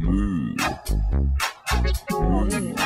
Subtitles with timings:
[0.00, 0.54] Mm.
[2.10, 2.77] Mm.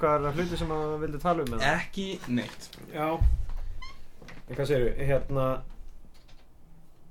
[0.00, 1.74] Eitthvað hluti sem að vildi tala um eða?
[1.80, 2.70] Ekki neitt.
[2.94, 3.08] Já.
[4.48, 5.44] En hvað segirðu, hérna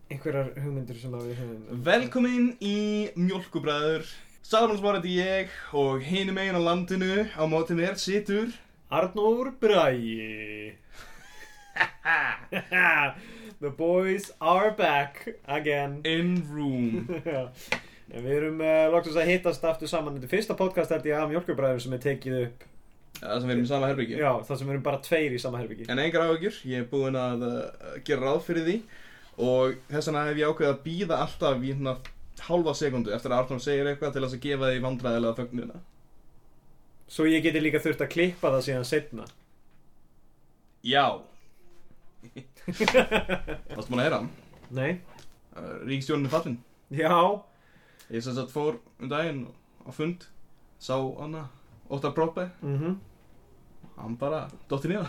[0.09, 2.79] einhverjar hugmyndir sem að við höfum Velkomin í
[3.13, 4.09] Mjölkubræður
[4.49, 8.49] Salamansmár heiti ég og hinum megin á landinu á móti mér situr
[8.89, 10.73] Arnór Bragi.
[13.61, 16.01] The boys are back again.
[16.03, 17.05] In Room.
[18.09, 20.15] Við erum uh, loksins að hittast aftur saman.
[20.17, 22.65] Þetta er fyrsta podcast held ég af mjölkubræður sem er tekið upp
[23.19, 25.41] Það sem við erum í sama herbyggi Já, það sem við erum bara tveir í
[25.43, 28.75] sama herbyggi En engar áhugjur, ég er búinn að uh, gera ráð fyrir því.
[29.39, 31.95] Og þess vegna hef ég ákveðið að býða alltaf í hérna
[32.47, 35.81] hálfa sekundu eftir að Arnór segir eitthvað til þess að gefa því vandræðilega þögnina.
[37.09, 39.27] Svo ég geti líka þurft að klippa það síðan setna
[40.85, 41.05] Já.
[42.69, 44.29] Varstu búinn að heyra hann?
[44.75, 44.91] Nei.
[45.55, 46.59] Uh, Ríkstjórnin er fallin.
[46.95, 47.15] Já.
[48.09, 49.43] Ég sem sagt fór um daginn
[49.83, 50.23] á fund
[50.79, 51.49] Sá hana
[51.91, 52.97] Óttar Proppe mm
[53.99, 55.05] Hann bara niða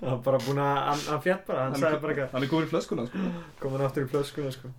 [0.00, 2.68] Það var bara búin að, hann, hann fjall bara, hann sagði bara Hann er komin
[2.68, 3.24] í flöskuna sko.
[3.60, 4.70] Komin aftur í flöskuna sko.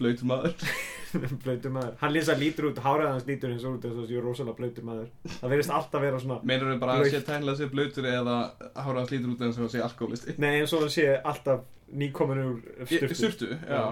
[0.00, 0.54] Blöytur maður.
[1.44, 1.92] Blöytur maður.
[2.00, 4.56] Hann lýsa lítur út, hárað hans lítur eins og út þess að það séu rosalega
[4.58, 5.10] blöytur maður.
[5.36, 7.14] Það verðist alltaf vera svona Meinar við bara að Blautt.
[7.14, 8.36] sé tænilega sé blöytur Eða
[8.74, 11.66] hára hans lítur út eins og að sé alkoholisti Nei, eins og hann sé alltaf
[12.02, 13.18] nýkomin úr Ég- sturtu.
[13.20, 13.82] Sturtu, já.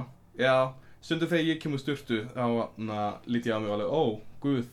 [0.40, 0.56] Já,
[1.04, 2.48] stundum þegar ég kemur sturtu Þá
[2.88, 4.02] na, lít ég á mig og alveg Ó,
[4.42, 4.66] guð,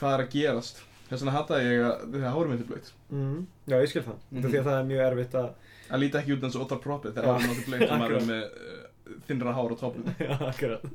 [0.00, 0.82] hvað er að gerast?
[1.04, 3.38] Þess vegna hataði ég að þegar hárum mitt er blöyt mm.
[3.70, 4.18] Já, ég skil það.
[4.30, 4.50] Mm Mhm.
[4.50, 5.50] Því að það er mjög erfitt að
[5.84, 7.14] Það líti ekki út eins og Óttar Proppe Já.
[7.18, 10.14] Þegar mitt er blöyt og maður er með uh, þinnra hár á toppnum.
[10.28, 10.86] Já, akkurat.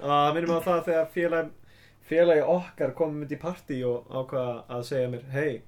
[0.00, 1.50] Það minnum á það þegar félag
[2.10, 5.62] félagi okkar komum mynd í partí og ákvaða að segja mér Hei,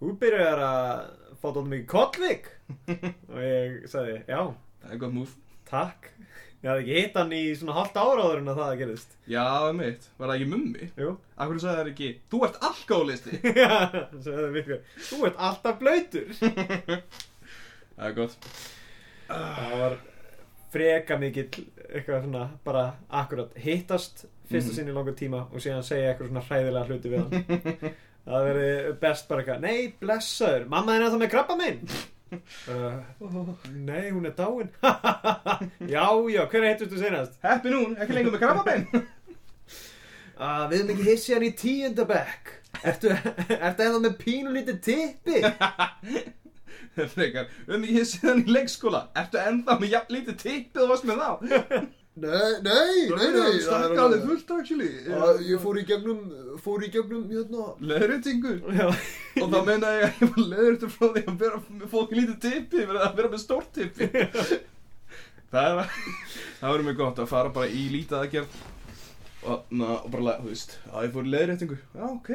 [0.00, 1.04] þú byrjar að
[1.38, 2.48] fá dóttum mikið kollvik
[3.32, 4.40] og ég sagði, já,
[4.82, 5.32] Það er gott múf
[5.68, 6.10] takk
[6.58, 9.12] Ég hafði ekki hitt hann í svona halvt ára áður en að það gerðist.
[9.30, 9.44] Já,
[9.78, 10.88] mitt, var það ekki mummi?
[10.98, 11.12] Jú.
[11.38, 13.76] Akkur sagði það ekki, þú ert alkoholisti Já,
[14.26, 14.80] sagði virkar
[15.10, 16.32] Þú ert alltaf blöytur
[17.98, 18.48] Það er gott.
[19.28, 19.96] Það var
[20.72, 21.46] freka mikill
[21.88, 22.82] eitthvað svona bara
[23.22, 24.74] akkurat hittast fyrsta Mhm.
[24.76, 27.96] sinn í langur tíma og síðan segja eitthvað svona hræðilega hluti við hann.
[28.28, 31.78] Það veri best bara eitthvað nei, blessaður, mamma þín er það með krabba minn
[32.32, 34.70] uh, nei, hún er dáin.
[35.94, 37.38] Já, já, hver heittust þú senast?
[37.44, 38.88] Heppi nún, ekki lengur með krabbabein.
[40.38, 43.12] Uh, við erum ekki hissi hann í tíundabekk ertu,
[43.58, 45.40] ertu eða með pínulítið tippi?
[47.14, 49.04] Frekar, um ég síðan í leikskóla.
[49.18, 51.30] Ertu ennþá með jafn lítið tippið og varst með þá?
[52.18, 54.88] Nei, nei, Stakka alveg fullt actually.
[55.14, 56.24] Að Ég fór í gegnum,
[56.64, 61.22] fór í gegnum, hérna Leðréttingu Og þá meina ég að ég var leðréttur frá því
[61.24, 64.10] að vera með fólk í lítið tippi að vera með stórt tippi.
[65.52, 65.94] Það er
[66.58, 68.58] Það verður mjög gott að fara bara í lítið aðgerð.
[69.48, 72.30] Og, na, og bara, þú veist að ég fór í leðréttingu Já, ok.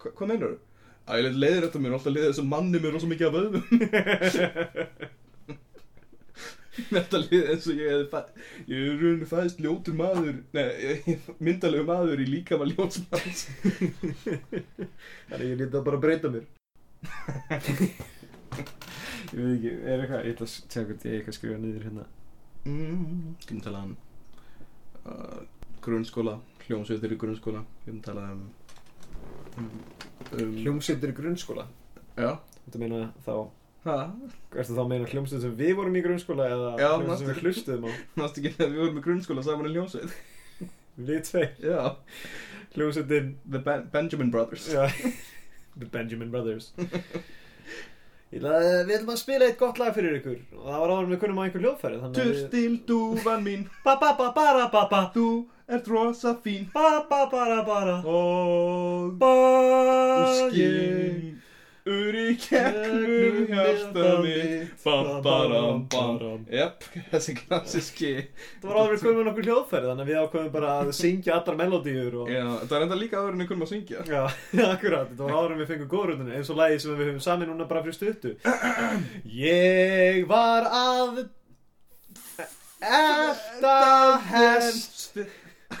[0.00, 0.58] Hva, Hvað meinar þú?
[1.10, 3.34] Að ég leiði leiðrétta mér og alltaf leiði þess að manni mér rosa mikið af
[3.36, 3.56] vöðum
[6.70, 8.20] Liði eins og ég hefði.
[8.70, 13.46] Ég er rauninni fæðist ljótur maður Nei, myndalegu maður í líkama ljótsmanns
[15.30, 16.46] þannig ég lítið að bara breyta mér.
[19.30, 21.84] Ég veit ekki, er eitthvað ég ætla að segja hvort ég eitthvað að skrifa niður
[21.86, 22.06] hérna.
[22.66, 23.92] Mm, Getum talað um
[25.06, 25.38] uh,
[25.84, 26.34] Grunnskóla
[26.66, 27.62] Hljómsveitir í grunnskóla.
[27.84, 28.42] Getum talað um,
[29.58, 29.70] um,
[30.38, 31.66] um hljómsveitir í grunnskóla?
[32.14, 32.36] Já.
[32.66, 33.34] Þetta meina þá
[33.86, 33.96] Ha?
[34.52, 37.86] Ertu þá meina hljómsveit sem við vorum í grunnskóla eða Já, hljómsveit sem við hlustuðum
[37.88, 37.90] á?
[38.20, 40.16] Nástu ekki þegar við vorum í grunnskóla saman í hljómsveit?
[41.00, 41.78] Við tvei Já.
[42.74, 44.66] Hljómsveitin The ben Benjamin Brothers.
[44.68, 44.84] Já.
[45.80, 46.74] The Benjamin Brothers.
[48.30, 50.36] Ég Við ætlum að spila eitt gott lag fyrir ykkur.
[50.54, 53.64] Og það var áður við kunnum á einhver hljóðfæri Turstil dúfan mín.
[53.82, 55.00] Ba ba ba bara ba ba.
[55.16, 55.26] Þú
[55.66, 56.68] ert rosa fín.
[56.76, 59.32] Ba ba bara bara Og Ba
[60.44, 61.40] skinn
[61.88, 64.74] Ur í kegnum hjarta mitt.
[64.84, 66.18] Bam-baram bam
[66.50, 68.12] Jep, þessi klassiski
[68.60, 71.36] Það var áður við kunnum á nokkur hljóðfæri Þannig að við ákveðum bara að syngja
[71.38, 72.30] allar melodíur og...
[72.32, 74.04] Já, það er enda líka aður en við kunum að syngja.
[74.14, 74.22] Já,
[74.66, 77.48] akkurat, þetta var áður en við fengum góðröndinu eins og lagi sem við höfum sami
[77.48, 78.36] núna bara fyrir stuttu.
[79.40, 81.24] Ég var að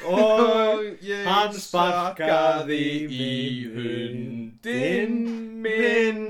[0.06, 3.34] og ég hann sparkaði í
[3.74, 5.16] hundin
[5.64, 6.24] minn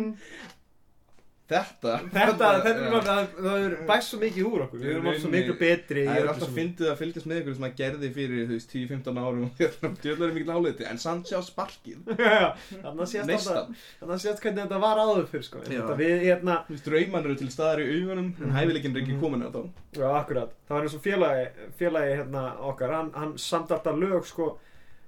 [1.51, 4.79] Þetta Þetta, þetta er bara, það, er bæst svo mikið úr okkur.
[4.85, 7.67] Við erum oft svo miklu betri Það er alltaf fyndið að fylgjast með ykkur sem
[7.67, 11.27] að gerði fyrir, þú veist, 10-15 árum og þetta djöðlar er mikil áliti, en samt
[11.33, 11.99] sjá sparkið.
[12.85, 15.65] Þannig að sést alltaf Þannig að sést hvernig þetta var áður fyrr sko.
[15.67, 19.17] Þetta við, hérna Þú veist, drauman eru til staðar í augunum, en hæfileikin er ekki
[19.17, 19.21] Mhm.
[19.25, 19.61] komin á þá.
[19.99, 20.55] Já, akkurat.
[20.69, 21.47] Það var eins og félagi,
[21.81, 24.53] félagi hérna okkar Hann, hann samt alltaf lög sko.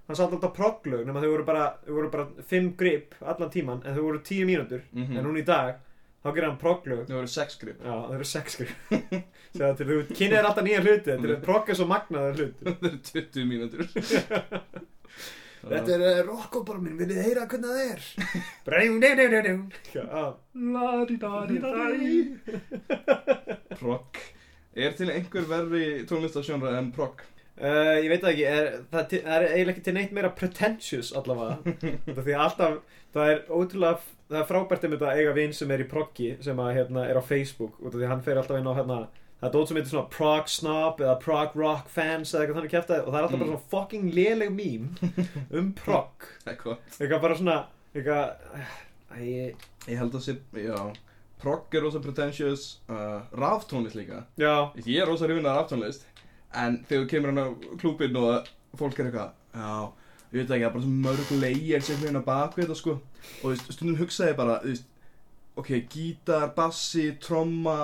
[0.09, 3.51] Hann samt alltaf progglög Nefn að þau voru bara, þau voru bara fimm grip allan
[3.55, 5.17] tíman En þau voru tíu mínútur Mhm.
[5.19, 5.77] En núna í dag
[6.23, 7.01] Þá gerir hann progglög.
[7.09, 8.73] Það voru sex grip Já, það eru sex grip
[9.57, 12.61] Segða til, þú kynir alltaf nýja hluti Þetta er progg er svo magnaður hluti.
[12.73, 13.83] Það eru 20 mínútur.
[15.63, 18.01] Þetta er uh, rockopar minn, viljið þið heyra hvernig það er?
[18.67, 19.59] Breng, nei, nei, nei, nei.
[19.95, 20.03] Já,
[23.79, 24.19] Progg.
[24.75, 27.23] Er til einhver verri tónlistasjónra en progg?
[27.61, 30.31] Uh, ég veit það ekki, er, það til- það er eiginlega ekki til neitt meira
[30.35, 31.77] pretentious allavega.
[32.09, 32.79] Þetta því alltaf,
[33.15, 34.01] það er ótrúlega,
[34.33, 37.05] það er frábært um þetta að eiga vinn sem er í proggi sem að, hérna,
[37.13, 38.99] er á Facebook út af því að hann fer alltaf inn á hérna,
[39.43, 42.75] það er dót sem heitir svona prog snob eða prog rock fans eða eitthvað þannig
[42.77, 43.55] kæftæði og það er alltaf bara Mm.
[43.55, 44.91] svona fucking léleg mím
[45.61, 46.29] um prog.
[46.47, 47.57] Eitthvað bara svona,
[47.95, 48.59] eitthvað,
[49.21, 49.55] ég,
[49.91, 50.79] Ég held að sé, já
[51.43, 54.21] Progg er rosa pretentious uh, Raftónlist líka.
[54.39, 56.05] Já, Ég er rosa hrifin af raftónlist
[56.55, 57.47] En þegar þú kemur hann á
[57.83, 59.73] klúbinn og að fólk er eitthvað Já,
[60.33, 63.43] ég veit ekki, það er bara svo mörg leigir sem hérna bakvið þetta sko Og
[63.43, 64.89] þú veist, stundum hugsaði bara, þú veist
[65.61, 67.79] Ok, gítar, bassi, tromma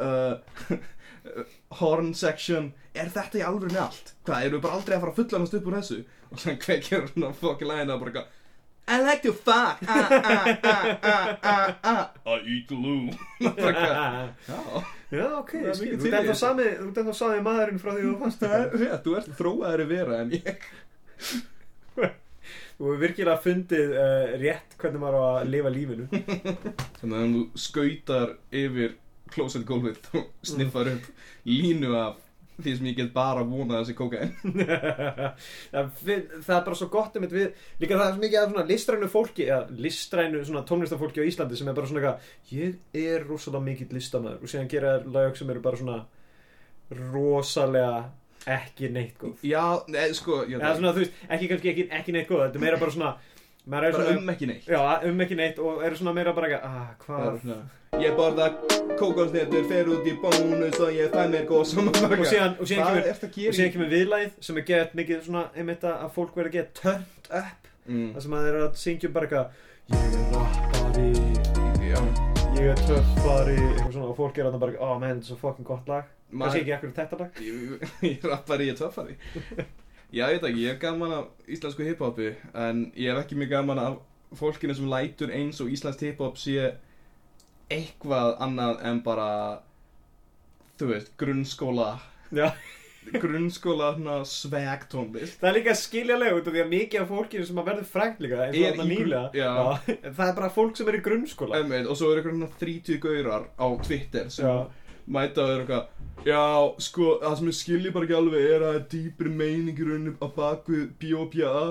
[0.00, 0.40] uh,
[1.80, 4.14] Horn section Er þetta í alveg með allt?
[4.26, 5.98] Hvað, erum við bara aldrei að fara að fullanast upp úr þessu?
[6.30, 8.36] Og þannig kveikir hann á fokkin lægina og bara eitthvað
[8.90, 12.06] I like to fuck ah, ah, ah, ah, ah, ah.
[12.26, 13.12] I eat glue
[13.44, 14.58] Bara eitthvað, Já
[15.10, 16.38] já, ok, ég skil, þú ert þessu.
[16.40, 20.18] sami, þú ert ennþá sami maðurinn frá því þú fannst Það þú ert þróaðari vera
[20.24, 20.68] en ég
[21.96, 26.06] Þú hefur virkilega fundið uh, rétt hvernig maður á að lifa lífinu.
[27.00, 28.96] Þannig að þú skautar yfir
[29.30, 31.08] klósettgólfið og sniffar upp
[31.46, 32.18] línu af
[32.60, 34.32] því sem ég get bara vonað að þessi kókain
[35.72, 35.90] það,
[36.46, 37.46] það er bara svo gott um við
[37.80, 41.78] líka það er svo mikið af listrænu fólki eða listrænu tónlistafólki á Íslandi sem er
[41.78, 42.58] bara svona eitthvað
[43.00, 45.98] ég er rosalega mikill listamæður og síðan gera þær lög sem eru bara svona
[46.90, 47.94] rosalega
[48.48, 49.42] ekki neitt góð.
[49.46, 52.60] Já, neð, sko ég, eða svona þú veist, ekki kannski ekki, ekki neitt góð þetta
[52.60, 53.12] er meira bara svona
[53.70, 54.70] bara svona um ekki neitt.
[54.70, 57.52] Já, um ekki neitt og eru svona meira bara eitthvað ah, hvað?
[58.00, 58.46] Ég borða
[59.00, 63.02] kókosnetur, fer út í bónus og ég fæ mér góð og síðan, og síðan
[63.34, 67.34] kemur kemur viðlæð sem er gett mikið svona einmitt að fólk verður að geta turned
[67.42, 67.68] up.
[67.90, 68.10] Mm.
[68.14, 69.46] það sem að þeir eru að syngja um bara eitthvað
[69.90, 71.08] ég er rappari.
[71.90, 72.29] Já
[72.60, 75.36] ég er töffari eitthvað svona og fólk er að bara oh man, þetta er svo
[75.40, 76.08] fucking gott lag.
[76.28, 77.38] Kannski ekki ekkur þetta lag.
[77.46, 79.16] Ég, ég rappari, ég er töffari
[80.18, 83.54] Já, ég veit ekki, ég er gaman af íslensku hiphopi En ég er ekki mjög
[83.54, 83.96] gaman af
[84.36, 86.68] fólkinu sem lætur eins og íslenskt hiphop sé
[87.70, 89.30] eitthvað annað en bara
[90.80, 91.94] þú veist, grunnskóla.
[92.34, 92.50] Já.
[93.20, 95.38] Grunnskóla svona sveg tónlist.
[95.40, 98.20] Það er líka skiljalega út af því að mikið af fólkinu sem að verður frækt
[98.24, 99.22] líka eins og Er þarna grunn- nýlega.
[99.34, 99.52] já.
[100.18, 101.56] það er bara fólk sem er í grunnskóla.
[101.62, 104.66] Einmitt, og svo eru eitthvað 30 gaurar á Twitter sem já,
[105.08, 105.86] mæta og eru eitthvað
[106.20, 109.92] Já, sko, það sem ég skilji bara ekki alveg er að það er dýpri meiningur
[109.94, 111.62] unni á bakvið B.O.B.A.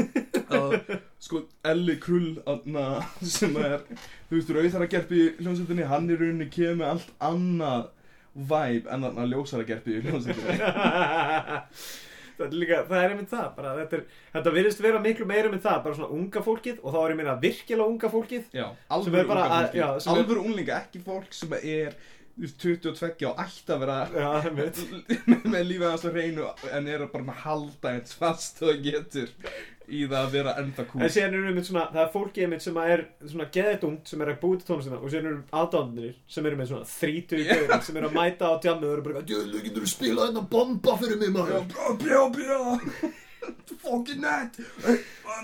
[0.56, 0.76] að,
[1.20, 3.82] sko, Elli Krull anna, sem er,
[4.30, 7.90] þú veist, rauðara gerpi í hljómsveitinni, hann í rauninni kemur allt annað
[8.34, 10.58] vibe en þarna ljósara gerpi í hljómsveitinni.
[12.40, 15.50] Það er líka, það er einmitt það bara, þetta, er, þetta virðist vera miklu meira
[15.52, 18.64] með það bara svona unga fólkið og þá er ég meina virkilega unga fólkið Já,
[18.96, 21.98] alvöru unga að- fólki já, Alvöru unglinga, ekki fólk sem er
[22.38, 24.30] þú veist, 22 og ætti að vera já,
[25.52, 29.34] með lífið að reynu en er bara að halda eins fast og getur
[29.90, 32.64] í það að vera enda kúl En síðan eru einmitt svona, það er fólki einmitt
[32.64, 36.48] sem er svona geðetungt sem er að búið til tónlistina og síðan eru aðdándir sem
[36.50, 37.50] eru með svona 30 Já.
[37.50, 40.44] gaurar sem eru að mæta á tjammi og eru bara Djöðlu, getur þú spilað hérna
[40.54, 41.66] bomba fyrir mig, maður?
[41.70, 43.12] Bjá, bjá, bjá
[43.80, 44.58] Fucking net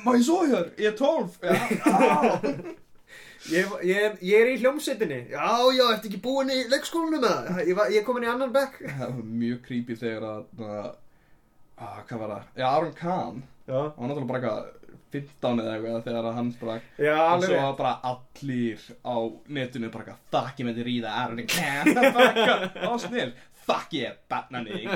[0.05, 0.71] Má ég svo hér?
[0.76, 2.75] Ég er 12 Já, já.
[3.53, 7.61] ég, ég, ég er í hljómsveitinni Já, já, ertu ekki búinn í leikskólanum með það?
[7.65, 12.23] Ég, ég er komin í annan bekk Það var mjög creepy þegar að ah, Hvað
[12.23, 12.49] var það?
[12.61, 14.61] Já, Aron Kahn Já, Hann náttúrulega bara eitthvað
[15.16, 16.50] 15 eða eitthvað þegar hann
[16.99, 19.16] já og svo var bara allir á
[19.58, 23.32] netinu bara eitthvað Fuck ég með þér í það Aron Kahn Bara eitthvað, Á snill
[23.66, 24.78] Fuck ég, batnani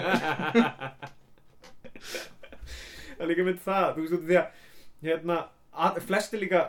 [2.00, 4.46] Það er líka mynd það, þú veist af því að
[5.04, 5.36] hérna,
[6.02, 6.64] flesti líka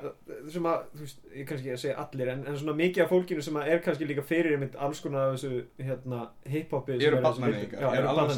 [0.52, 3.44] sem að, þú veist, ég kannski að segja allir en, en svona mikið af fólkinu
[3.44, 6.20] sem að er kannski líka fyrir einmitt alls konar af þessu hérna,
[6.54, 8.36] hip-hopi Eru er Já, eru alveg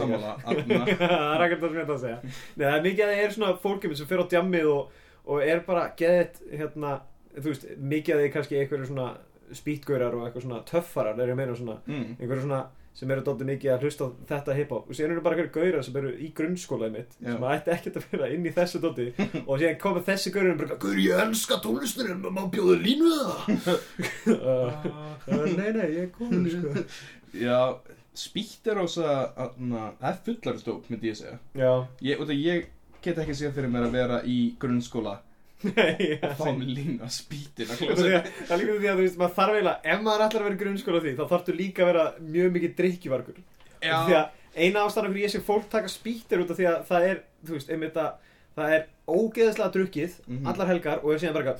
[0.53, 2.19] Anna, það er ekkert það sem ég ætla að segja.
[2.23, 5.45] Nei, það er mikið að það er svona fólkið sem fyrir á djammið og, og
[5.49, 6.93] er bara geðið hérna,
[7.35, 9.09] þú veist, mikið að þið kannski einhverju svona
[9.53, 12.15] spýtgaurar og eitthvað svona töffarar er ég meina svona, mm.
[12.21, 12.63] einhverju svona
[12.93, 14.89] sem eru dóttir mikið að hlusta þetta hip-hop.
[14.89, 17.31] Og síðan eru bara einhverju gaurar sem eru í grunnskólaði mitt Já.
[17.31, 19.07] sem ætti ekkert að vera inn í þessu dótti
[19.47, 23.25] og síðan komið þessi gaurar og bara Guður, ég elska tónlistunum, má bjóða línu við
[23.25, 23.73] það?
[24.35, 24.87] uh,
[25.33, 26.85] uh, Nei, nei, ég er komin sko.
[27.47, 27.59] Já,
[28.13, 31.41] spýtt er ósa Það er fullar stók, myndi ég segja.
[31.57, 31.71] Já,
[32.05, 32.69] ég, af ég
[33.03, 35.17] get ekki séð fyrir mér að vera í grunnskóla
[35.63, 39.79] og línu að spýtin að Það er líka því að þú veist, maður þarf eiginlega,
[39.93, 42.05] ef maður ætlar að vera grunnskóla því, þá þarftu líka að vera
[42.35, 43.39] mjög mikið drikkjuvargur.
[43.83, 44.27] Því að
[44.63, 47.55] eina ástæðan okkur ég sé fólk taka spýttir út af því að það er, þú
[47.57, 48.11] veist, einmitt að
[48.53, 50.43] það er ógeðslega drukkið Mhm.
[50.51, 51.53] allar helgar og er síðan bara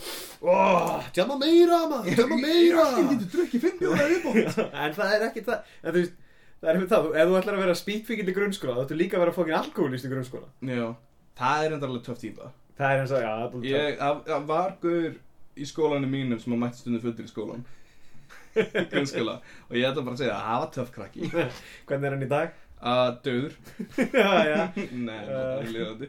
[0.45, 2.83] oh, Tjama meira, maður, tjama meira.
[2.99, 6.13] Ég getur drukkið fimm bjóða viðbót en það er ekki það, en þú veist,
[6.61, 9.17] það er einmitt það, ef þú ætlar að vera spýtfíkild í grunnskóla, þá ættu líka
[9.17, 10.47] að vera fókin alkoholist í grunnskóla.
[10.69, 10.85] Já,
[11.41, 14.75] það er enda alveg töff típa Það er eins og, já, búin Ég, það var
[14.81, 15.15] guður
[15.53, 17.63] í skólanum mínum sem að mætti stundum fullir í skólan
[18.53, 19.39] í grunnskóla.
[19.69, 21.29] Og ég ætla bara að segja að var töff krakki.
[21.87, 22.59] Hvernig er hann í dag?
[22.83, 23.53] að döður.
[24.11, 24.63] Já, já.
[24.91, 26.07] Nei, það er liðandi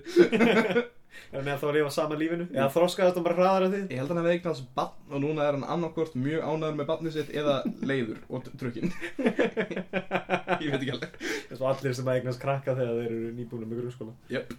[1.31, 2.47] Er hann þá að lifa sama lífinu?
[2.51, 3.83] Eða þroskaðast hann bara hraðar að því?
[3.95, 6.89] Ég held að hann hefði eignast barn og núna er hann annarkvort mjög ánæður með
[6.89, 7.55] barnið sitt eða
[7.87, 8.91] leiður og drukkinn.
[9.23, 11.15] Ég veit ekki alveg.
[11.23, 14.17] Eins og allir sem að eignast krakka þegar þeir eru nýbúinum með grunnskóla.
[14.35, 14.59] Jöp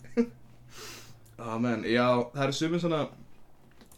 [1.41, 3.05] Amen, já, það eru sumir svona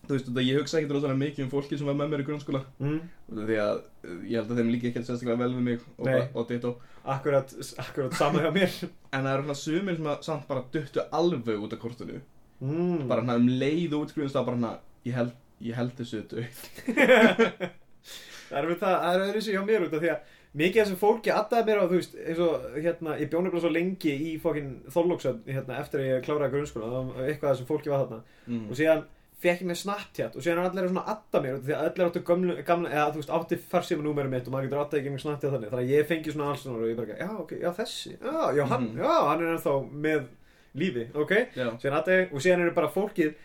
[0.08, 2.62] Þú veist, ég hugsa ekkert rosalega mikið um fólki sem var með mér í grunnskóla
[2.80, 3.00] mm.
[3.28, 3.82] Því að
[4.24, 6.14] ég held að þeim líka ekkert sérstaklega vel við mig og, Nei.
[6.32, 7.54] bara, og akkurat,
[7.84, 11.66] akkurat sama hjá mér En það eru svona sumir sem að samt bara duttu alveg
[11.68, 12.22] út af kortinu
[12.64, 13.04] mm.
[13.10, 14.74] Bara hérna um leið og útskrifist þá bara hérna
[15.08, 15.36] Ég held,
[15.68, 16.64] ég held þessu döð
[18.48, 20.82] það er við það, það er öðru sér hjá mér út af því að mikið
[20.82, 23.72] af þessu fólki addaði mér á, þú veist, eins og hérna, ég bjóði bara svo
[23.74, 27.70] lengi í fokkin þorlóksöfn, hérna, eftir að ég kláraði grunnskóla, það var eitthvað af þessu
[27.70, 28.66] fólki var þarna mm.
[28.72, 29.04] og síðan
[29.38, 32.08] fekk ég mér Snapchat og síðan er allir svona að adda mér því að allir
[32.08, 35.14] áttu gamla, gamla eða þú veist, átti farsíma númerum mitt og maður getur addað ekki
[35.14, 37.70] með Snapchat þannig, þannig að ég fengi svona alls og ég bara, já, ok, já,
[37.78, 38.98] þessi, já, já, hann, Mhm.
[39.04, 39.76] já, hann er ennþá
[40.08, 40.26] með
[40.74, 43.36] lífi, ok, Já, síðan ég og síðan eru bara fólkið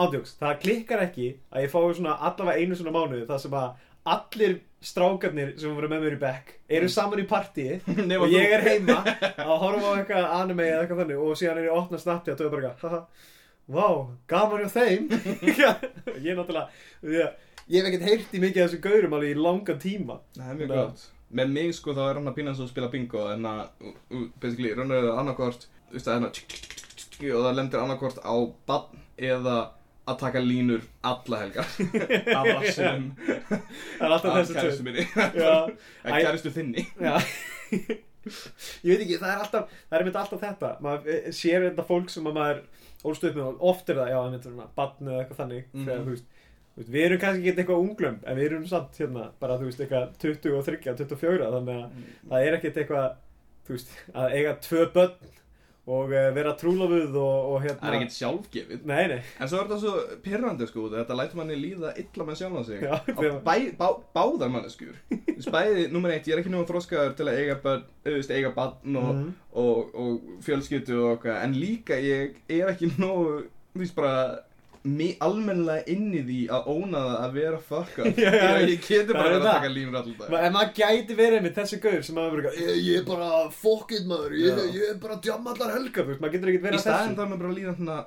[0.00, 3.74] ándjóks, það klikkar ekki að ég fái svona allavega einu svona mánuði það sem að
[4.08, 7.76] allir strákarnir sem voru með mér í bekk eru saman í partíi
[8.22, 8.98] og ég er heima
[9.46, 12.42] að horfa á eitthvað anime eða eitthvað þannig og síðan er ég að opna Snapchat
[12.42, 13.30] og ég bara eitthvað,
[13.72, 13.88] vá,
[14.32, 15.08] gaman hjá þeim.
[16.22, 17.28] Ég er náttúrulega
[17.70, 20.16] ég hef ekkert heyrt í mikið af þessu gaurum alveg í langan tíma.
[20.34, 21.04] Það er mjög gott.
[21.32, 23.60] Með mig sko þá er hann að pína svo að spila bingo En að,
[24.42, 27.80] basically, raunar er annarkvort Þú veist að tsk, tsk, tsk, tsk, tsk, Og það lendir
[27.80, 28.34] annarkvort á
[28.68, 29.54] bann Eða
[30.08, 31.68] að taka línur alla helgar.
[32.38, 33.10] Af rassinum
[34.00, 35.06] Af kæristu minni.
[35.14, 36.86] En kæristu þinni.
[38.22, 41.84] Ég veit ekki, það er alltaf það er mynd alltaf þetta, maður eh, sér þetta
[41.88, 42.60] fólk sem að maður
[43.10, 45.64] ólst upp með oft er það, já, það myndir svona badn eða eitthvað þannig.
[45.72, 45.88] Mhm.
[45.88, 46.28] þegar, þú veist,
[46.94, 50.14] við erum kannski ekki eitthvað unglömm en við erum samt hérna, bara, þú veist, eitthvað
[50.22, 53.08] 23, 24, þannig að það er ekkert eitthvað,
[53.66, 55.32] þú veist, að eiga tvö börn
[55.86, 58.82] og uh, vera trúlofuð og, og hérna Það er ekkert sjálfgefið.
[58.86, 62.38] Nei, nei, En svo er þetta svo pirrandi sko Þetta lætur manni líða illa með
[62.38, 62.84] sjálfan sig.
[62.86, 66.62] Já, Á bæ, bá, Báðar manneskur Þú veist, Bæði, nummer eitt, ég er ekki nú
[66.68, 69.34] þróskaður til að eiga börn, auðvist, eiga barn og, Mhm.
[69.64, 74.14] og, og fjölskyldu og okkar En líka ég er ekki nógu Þú veist bara
[75.22, 79.18] almennilega inn í því að óna það að vera fucka Já, já, Ég getur það
[79.18, 82.02] bara er verið að taka línur alltaf Ma- en maður gæti verið með þessi gaur
[82.08, 83.28] sem maður bara, Ég, ég er bara
[83.62, 86.08] fokkið maður, ég, ég er bara að djamma allar helgar.
[86.08, 87.14] helga, maður getur ekkert Í verið að þessu.
[87.14, 88.00] þá er maður bara að líða svona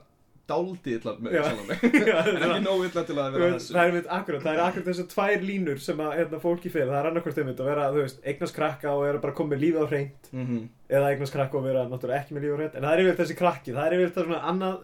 [0.50, 3.74] dáldi illa með En ekki nógu illa til að vera þessu.
[3.76, 7.00] það er akkurat, það er akkurat þessu tvær línur sem að hérna, fólki fyrir, það
[7.02, 7.86] er annarkvort einmitt að vera,
[8.32, 10.60] eignast krakka og vera bara komið lífið á hreint Mhm.
[10.90, 13.20] eða eignast krakka og vera náttúrulega ekki með lífið á hreint en það er yfir
[13.24, 14.76] þessi krakki, það er yfir það svona annað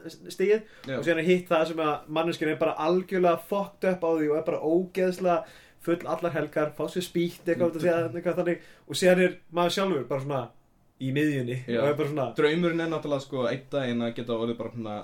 [0.87, 0.97] Já.
[0.97, 4.31] og síðan er hitt það sem að manneskinn er bara algjörlega fucked up á því
[4.31, 5.43] og er bara ógeðslega
[5.81, 7.01] full allar helgar, fá sér
[8.17, 10.41] eitthvað þannig og síðan er maður sjálfur bara svona
[11.01, 11.55] í miðjunni
[12.37, 14.97] Draumurinn er náttúrulega sko daginn að geta orðið bara svona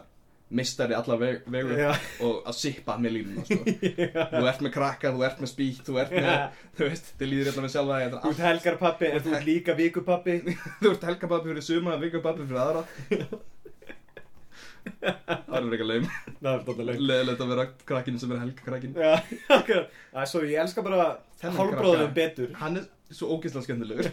[0.50, 1.90] mistari alla veg, vegu Já.
[2.24, 3.58] og að sippa með línuna sko.
[4.32, 7.52] þú ert með krakka, þú ert með spýtt þú ert með, þú veist, þið líður
[7.52, 10.38] illa með sjálfa Þú er ert helgarpappi en þú ert líka vikupappi
[10.82, 12.86] þú ert helgababbi fyrir suma vikababbi fyrir aðra.
[14.88, 15.66] Það er
[16.54, 18.40] er þetta leik leðilegt að vera krakkin sem er
[18.96, 19.18] Já,
[20.22, 21.10] er svo, ég elska bara
[21.44, 22.54] hálfbróðum betur.
[22.62, 24.08] hann er svo ógeðslega skemmtilegur.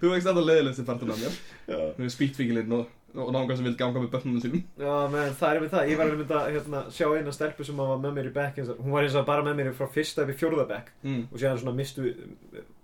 [0.00, 1.36] Þú veist alltaf leðilegt sem partur af mér.
[1.68, 4.64] Já, spýttvíkilinn og og náungar sem vil ganga með bönnunum sínum.
[4.78, 7.80] Já, menn það er með það, ég var að mynda hérna, sjá eina stelpu sem
[7.80, 10.36] var með mér í bekk hún var eins og bara með mér frá fyrsta í
[10.36, 10.92] fjórða bekk.
[11.06, 11.24] Mm.
[11.30, 12.12] og síðan svona mistu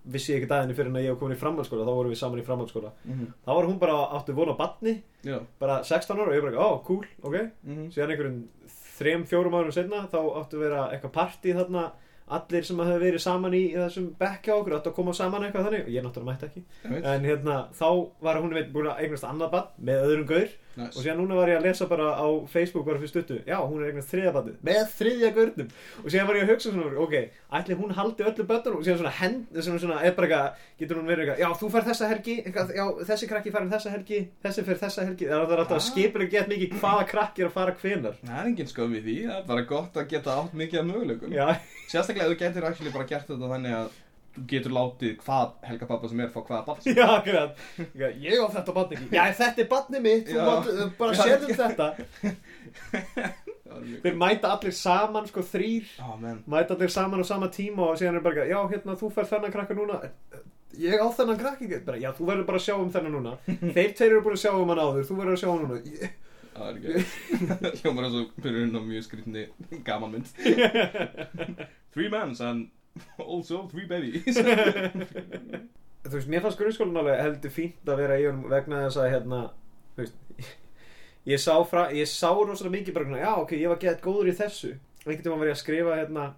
[0.07, 1.87] vissi ég ekki daginn fyrir en að ég var komin í framhaldsskóla.
[1.87, 2.93] Þá vorum við saman í framhaldsskóla.
[3.07, 5.39] Mm þá var hún bara áttu von á batni Já.
[5.59, 7.35] Bara 16 ára og ég bara, ó, cool, ok.
[7.63, 7.87] Mm.
[7.91, 8.43] síðan einhverjum
[8.97, 11.87] þrem, fjórum árum setna þá áttu að vera eitthvað partí þarna
[12.27, 15.83] allir sem hefur verið saman í, þessum bekka okkur áttu að koma saman eitthvað þannig.
[15.87, 16.63] Og ég náttúrulega mætti ekki.
[17.13, 17.89] En hérna, þá
[18.27, 21.01] var hún veit búin að eignast annað bann með öðrum gaur og nice.
[21.03, 23.89] síðan núna var ég að lesa bara á Facebook bara fyrir stuttu, já, hún er
[23.91, 25.69] eignast þriðja bannið með þriðja gaurnum
[26.03, 27.15] og síðan var ég að hugsa svona, ok,
[27.59, 31.09] ætli hún haldi öllu bönnum og síðan svona hend, svona, svona, bara eitthvað, getur hún
[31.11, 32.35] verið eitthvað, já, þú fær þessa helgi
[32.77, 35.79] já, þessi krakki fær um þessa helgi þessi fær þessa helgi, það er alltaf Ah.
[35.81, 39.01] að skipulega gett mikið hvaða krakki er að fara hvenar Það er engin skömm í
[39.03, 41.37] því, það er bara gott að geta átt mikið af möguleikum.
[41.87, 43.97] Sérstaklega þú getur
[44.49, 47.61] getur látið hvað Helga pappa sem er fá hvaða pappa sem já, akkurat.
[47.97, 50.27] Ég á þetta bann ekki, já, þetta er bannið mitt.
[50.29, 50.45] Þú Já.
[50.49, 51.61] mátt, uh, bara sérðum ok.
[51.63, 51.87] þetta.
[53.67, 56.43] Er mjög þeir mæta allir saman, sko, þrýr Á, menn.
[56.49, 59.53] Mæta allir saman á sama tíma og síðan er bara, já, hérna, þú fær þennan
[59.53, 59.99] krakka núna.
[60.77, 63.35] Ég á þennan krakki bara, já, þú verður bara að sjá um þennan núna.
[63.75, 65.67] Þeir tveir eru búin að sjá um hann áður, þú verður að sjá um hann
[65.67, 65.83] núna.
[65.97, 66.15] Ég,
[66.57, 69.43] Það er ekki Hljómar eins og fyrir inn á mjög skrýtni
[69.85, 70.31] gaman mynd
[71.93, 72.71] Three mans and
[73.23, 74.37] also three babies.
[76.07, 79.09] Þú veist, mér fannst grunnskólan alveg heldur fínt að vera í honum vegna þess að,
[79.11, 79.39] hérna,
[79.95, 80.51] þú veist
[81.33, 84.35] ég sá, fra, ég sá rosalega mikið bara, já, ok, ég var gett góður í
[84.37, 84.75] þessu.
[85.03, 86.29] Einhvern tímann var ég að skrifa, hérna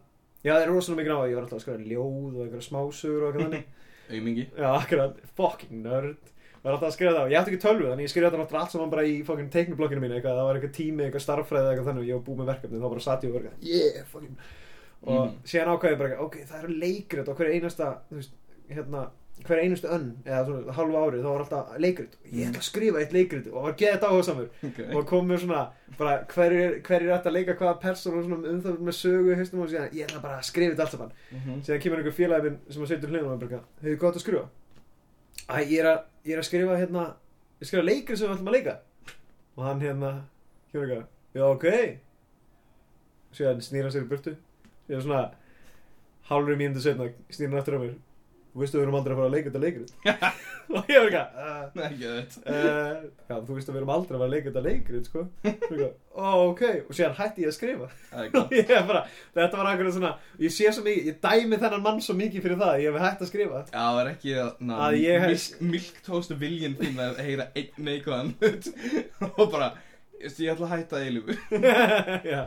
[0.42, 3.22] já, það er rosalega mikið á, ég var alltaf að skrifa ljóð og einhverja smásögur
[3.22, 3.70] og eitthvað þannig.
[4.10, 4.48] Aumingi.
[4.58, 8.12] Já, akkurat, fucking nerd var alltaf að skrifa það, ég átti ekki tölvu þannig ég
[8.12, 11.04] skrifa þetta náttúrulega allt saman bara í fucking teiknublokkinu mínu eitthvað, það var eitthvað tími,
[11.06, 13.38] eitthvað starffræði eitthvað þannig og ég var búið með verkefni, þá bara satt ég og
[13.40, 14.34] eitthvað yeah, fucking
[15.04, 15.36] og Mhm.
[15.46, 18.32] síðan ákvæði ég bara, ok, það eru leikrit og hver einasta, veist,
[18.70, 19.10] hérna
[19.48, 23.00] hver einustu önn, eða svona halvu árið þá var alltaf leikrit, ég ætla að skrifa
[23.00, 24.88] eitt leikrit og var geðið áhersamur okay.
[24.96, 25.62] og kom með svona,
[25.98, 29.32] bara hver er, hver er að leika hvaða person og svona um það með sögu
[29.32, 31.14] í hausnum og síðan, ég ætla bara að skrifa þetta allt saman.
[31.32, 31.62] Mm -hmm.
[31.64, 34.46] síðan kemur einhver félagi minn sem að setja hliðum og bara, hefur gott að skrifa?
[35.50, 37.06] Æ, ég er að, ég er að skrifa hérna
[37.62, 38.78] ég skrifa leikri sem við ætlum að leika.
[39.56, 40.12] Og hann hérna
[40.74, 41.66] eitthvað, já ok.
[43.32, 44.36] Síðan snýr hann sér í burtu
[44.90, 45.24] síðan svona
[46.30, 47.96] hálfur mínútu setna snýr hann aftur á mér.
[48.50, 49.90] Þú veistu að við erum aldrei að fara að leika þetta leikrit?
[50.70, 51.30] Og ég var eitthvað
[53.46, 55.22] þú veist að við erum aldrei að fara að leika þetta leikrit sko.
[55.46, 55.54] Ég
[56.18, 57.88] eitthvað, ok, og síðan hætti ég að skrifa.
[58.10, 58.26] Er
[58.58, 59.02] ég er bara,
[59.38, 62.60] þetta var akkurat svona ég sé svo mikið, ég dæmi þennan mann svo mikið fyrir
[62.64, 63.60] það að ég hef hægt að skrifa.
[63.70, 64.32] Já, það er ekki
[64.72, 65.46] na, Að ég hef- milk,
[65.78, 68.34] milktóstu viljinn þín að heyra einn neikvæðan
[69.30, 69.70] og bara,
[70.44, 71.38] ég ætla að hætta eilifu
[72.34, 72.42] já,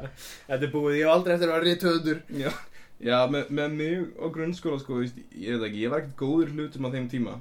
[0.49, 2.51] þetta er búið, ég hef aldrei eftir að vera rítöðundur Já,
[3.03, 6.55] já með, með mig á grunnskóla sko, veist, ég veit ekki, ég var ekkert góður
[6.57, 7.37] hlutum á þeim tíma.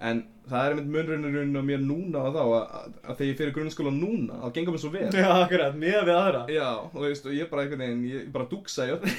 [0.00, 3.40] En það er mynd munrunurinn á mér núna og þá að, að, að þegar ég
[3.40, 5.10] fyrir grunnskóla núna, það gengur mér svo vel.
[5.12, 6.40] Já, akkurat, miða við aðra.
[6.54, 8.48] Já, og veist, og ég bara einhvern veginn, ég bara
[8.96, 9.18] öllu.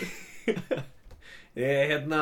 [1.51, 2.19] Ég, hérna,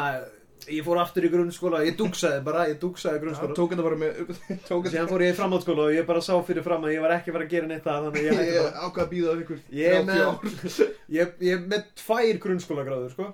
[0.68, 3.56] ég fór aftur í grunnskóla ég dúksaði bara, ég Já, grunnskóla.
[3.58, 4.12] Tók þetta bara með,
[4.92, 7.34] síðan fór ég í framhaldsskóla og ég bara sá fyrir fram að ég var ekki
[7.36, 9.60] fara að gera neitt það þannig að ég hætti bara ákvað að býða af ykkur
[9.80, 10.38] Ég er 30 með- ár.
[11.20, 13.26] ég, ég er með tvær grunnskólagráður, sko.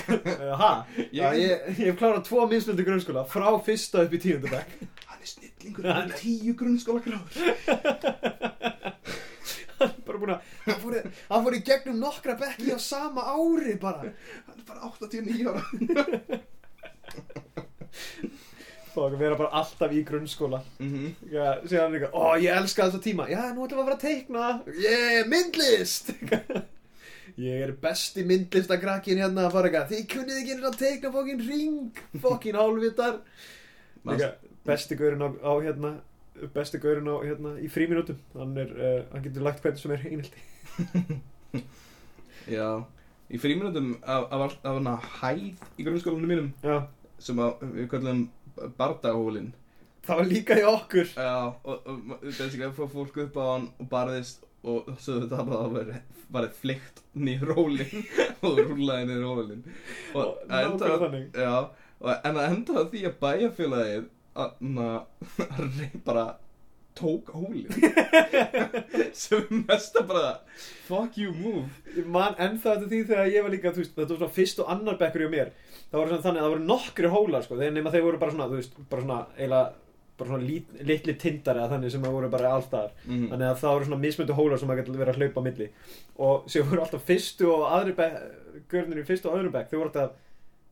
[0.64, 4.68] Ha, Ég- ég, ég, ég hef klárað tvo minnsmyndu grunnskóla frá fyrsta upp í tíundabæk
[5.08, 7.34] Hann er snillingur, hann er tíu grunnskóla gráður
[10.04, 10.40] bara búin að
[11.28, 14.12] hann fór í gegnum nokkra bekki á sama ári bara.
[14.46, 15.62] Hann er bara 89 ára
[18.94, 20.60] og vera bara alltaf í grunnskóla.
[20.78, 23.26] Mm já, síðan líka, ó ég elska þessa tíma.
[23.30, 24.44] Já, nú ætlum við að fara að teikna.
[24.84, 26.14] Ég, myndlist.
[27.44, 32.02] Ég er besti myndlistakrakkin hérna að fara eitthvað, þið kunnið ekki að teikna fokkin ring,
[32.22, 33.16] fokkin hálfvitar
[34.06, 34.28] líka,
[34.68, 35.90] besti gaurinn á, á hérna
[36.54, 40.06] besti gaurinn á hérna í fríminútum hann er, uh, hann getur lagt hvernig sem er
[40.06, 41.62] einhaldi
[42.54, 42.84] Já,
[43.32, 46.50] í fríminútum af, af, af, af hæð í grunnskólanum mínum.
[46.62, 46.84] Já,
[47.24, 48.24] sem að við kallum
[48.78, 49.52] bardahólin
[50.04, 51.12] það var líka í okkur.
[51.16, 55.62] Já, og, og basically fór fólk upp á hann og barðist og svo þetta bara
[55.64, 56.00] að vera
[56.34, 58.04] bara fleikt nýr rólinn
[58.44, 59.64] og rúlaði nýr rólinn.
[60.14, 61.26] Og Og að enda nákvæmlega þannig.
[61.40, 61.54] já,
[62.00, 64.06] og, en að enda á því að bæjarfélagið
[64.44, 64.50] að
[66.08, 66.24] bara
[66.98, 67.70] tók hólinn
[69.22, 70.38] sem er mesta bara
[70.88, 71.68] fuck you move.
[71.96, 74.72] Ég man ennþá þetta því þegar ég var líka, veist, þetta var svona fyrst og
[74.74, 75.52] annar bekkur hjá mér.
[75.90, 78.34] Það var svona þannig að það voru nokkri hólar, sko, þegar nema þeir voru bara
[78.34, 79.70] svona, veist, bara svona, eiginlega,
[80.18, 83.24] bara svona lit, litli tindar eða þannig sem að voru bara allstaðar mm.
[83.32, 85.70] Þannig að það voru svona mismöndu hólar sem að geta verið að hlaupa milli.
[86.26, 87.96] Og sér voru alltaf fyrstu og aðri
[88.70, 90.20] görnir í fyrstu og öðrum bekk, þeir voru alltaf,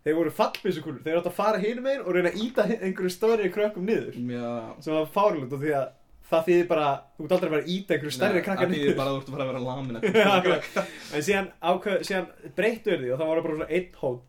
[0.02, 3.10] þeir voru fallbyssukulur Þeir voru alltaf að fara hinum megin og reyna að íta einhverju
[3.14, 4.14] stóri krökkum niður.
[4.30, 4.46] Já,
[4.82, 5.90] Sem var fárlund og því að
[6.32, 8.98] það þýðir bara, þú ert aldrei að vera að íta einhverju stærri krakka Það þýðir
[8.98, 10.92] bara að þú ert að fara að vera lamin Já, akkurat.
[11.12, 11.48] en síðan,
[12.08, 14.20] síðan breyttu því og það var bara einn hóll.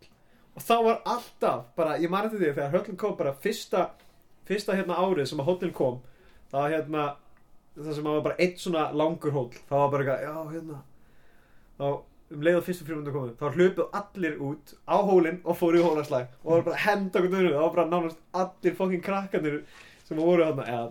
[0.53, 3.85] Og þá var alltaf, bara, ég þetta því þegar höllin kom bara fyrsta
[4.47, 6.01] fyrsta hérna árið sem að hóllin kom
[6.53, 7.03] það var hérna,
[7.77, 10.81] það sem að var bara einn svona langur hóll, það var bara eitthvað, já hérna.
[11.79, 11.85] Þá
[12.33, 15.85] um leið og fyrstu frímundu komið, þá hlupuð allir út á hólinn og fóru í
[15.85, 19.57] hólaslag og það var bara henda okkur nöður, það var bara nánast allir fokkin krakkarnir
[20.07, 20.87] sem voru þarna, eða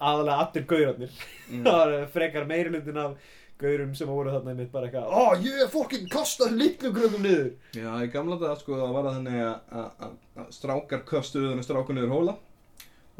[0.00, 1.12] aðalega allir gaurarnir
[1.50, 1.62] Mm.
[1.66, 3.12] það var frekar meirulundin af
[3.60, 7.48] gaurum sem voru þarna einmitt bara eitthvað ég er fokkin kastað litlum gröðum niður.
[7.76, 11.50] Já, í gamla dag sko það var það þannig að- að að- að strákar köstuðu
[11.50, 12.34] þannig strákar niður hóla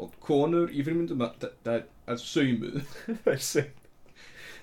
[0.01, 1.83] og konur í fyrirmyndum að það- er,
[2.23, 2.75] saumuð.
[3.25, 3.69] Það er saum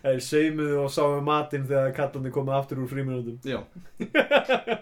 [0.03, 3.61] það er saumuðu og sáum matinn þegar kallandi komið aftur úr fríminútum Já,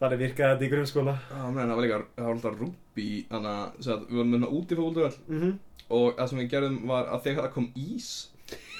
[0.00, 3.50] þannig virkaði þetta í grunnskóla Já, menn, það var líka, það var alltaf rúbi þannig
[3.54, 5.56] að, við vorum með úti fólkvöld mm -hmm.
[5.98, 8.10] og það sem við gerðum var að þegar það kom ís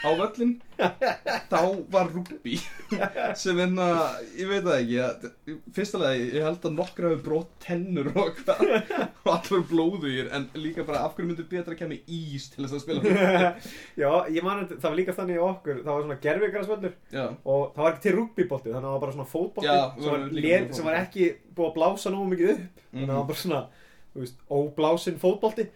[0.01, 0.53] á völlin
[1.51, 1.61] þá
[1.93, 2.57] var rúbi
[3.37, 3.87] sem enna,
[4.39, 5.27] ég veit það ekki að,
[5.77, 10.47] fyrsta lagi, ég held að nokkra hefur brótt tennur og hvað og allir blóðugir, en
[10.57, 13.01] líka bara af hverju myndu betra að kemja ís til þess að spila
[14.01, 17.63] já, ég man að það var líka þannig okkur það var svona gerfigrarsvöllur Já, og
[17.77, 19.31] það var ekki til rugbybolti þannig að það var bara svona
[20.41, 23.31] við sem, sem var ekki búið að blása nógu mikið upp þannig að það var
[23.31, 23.63] bara svona
[24.11, 25.69] þú veist, óblásinn fótbolti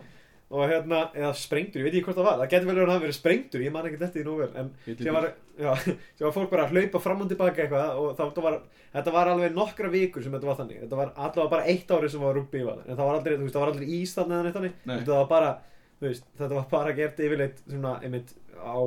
[0.50, 2.92] og hérna, eða sprengtur, ég veit ekki hvort það var það getur vel verið að
[2.94, 4.68] hafa verið sprengtur, ég man ekki þetta í nú vel en
[5.07, 5.26] sem var,
[5.59, 5.70] já,
[6.18, 8.59] sem var fólk bara að hlaupa fram og tilbaka eitthvað og það, var,
[8.92, 10.80] þetta var alveg nokkra vikur sem þetta var þannig.
[10.85, 13.37] Þetta var allavega bara eitt ári sem var rugby í val en það var aldrei,
[13.38, 14.74] þú veist, það var aldrei ís þannig eða neitt þannig.
[14.85, 14.96] Nei.
[15.00, 15.50] þetta var bara,
[15.98, 18.78] þú veist, þetta var bara gert yfirleitt svona, einmitt á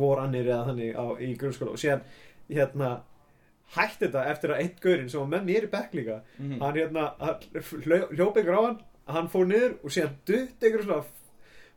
[0.00, 1.74] vorannir eða þannig á, í grunnskóla.
[1.76, 2.02] Og síðan,
[2.48, 2.90] hérna
[3.74, 6.58] hætti þetta eftir að einn gaurinn sem var með mér í bekk líka Mhm.
[6.60, 8.08] hann hérna, hann hljó-
[9.08, 11.02] á hann hann fór niður og síðan dutt ykkur svona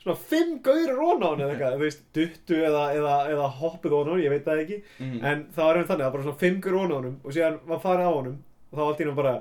[0.04, 3.96] svona fimm gaurir ón á hann eða eitthvað, þú veist, duttu eða, eða, eða hoppuð
[3.98, 4.80] ón á hann, ég veit það ekki.
[5.00, 5.20] Mhm.
[5.26, 7.60] en það var einhvern þannig, var bara svona fimm gaurir ón á honum og síðan
[7.68, 8.38] var farið á honum
[8.72, 9.36] og þá var allt í hann bara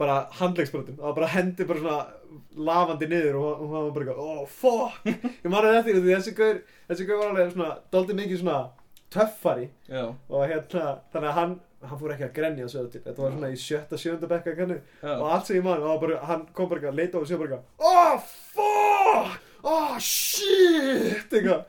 [0.00, 1.98] bara handlegsbrotum, það var bara hendi bara svona
[2.56, 5.00] lafandi niður og, hann var bara eitthvað, oh fuck.
[5.44, 8.60] Ég man að þetta því þessi gaur, þessi gaur var alveg svona daldið mikið svona
[9.12, 9.66] töffari.
[9.90, 13.50] Já, og hérna, þannig að hann hann fór ekki að grenja svo þetta var svona
[13.54, 16.98] í sjötta, sjönda bekka kannu og allt sem ég man, bara, hann kom bara eitthvað,
[17.00, 18.18] leita og sé bara Oh
[18.52, 21.30] fuck, oh shit!
[21.32, 21.64] Eitthvað,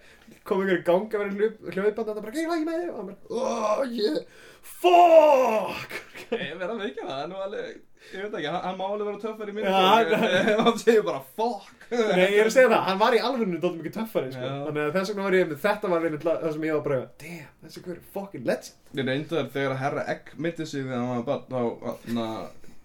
[0.47, 2.89] kom einhver í ganga verið hljóp, hljópand, þetta bara, ekki lagi með þig?
[2.91, 4.19] Og hann bara, oh yeah
[4.61, 5.95] fuck!
[6.31, 7.69] Ég verð að veikja það, það nú alveg,
[8.11, 11.85] ég veit ekki, hann, má alveg vera töffar í minni Já, hann- segir bara fuck!
[11.91, 14.51] Nei, ég er að segja það, hann var í alvörinu dóttum mikið töffari, sko.
[14.67, 16.99] Þannig að þess vegna var ég með þetta var la- það sem ég var bara,
[17.25, 18.77] damn, þessi hver er fucking legend.
[19.01, 22.37] Ég reyndar þegar að herra Egg mitti sig þegar hann var bara,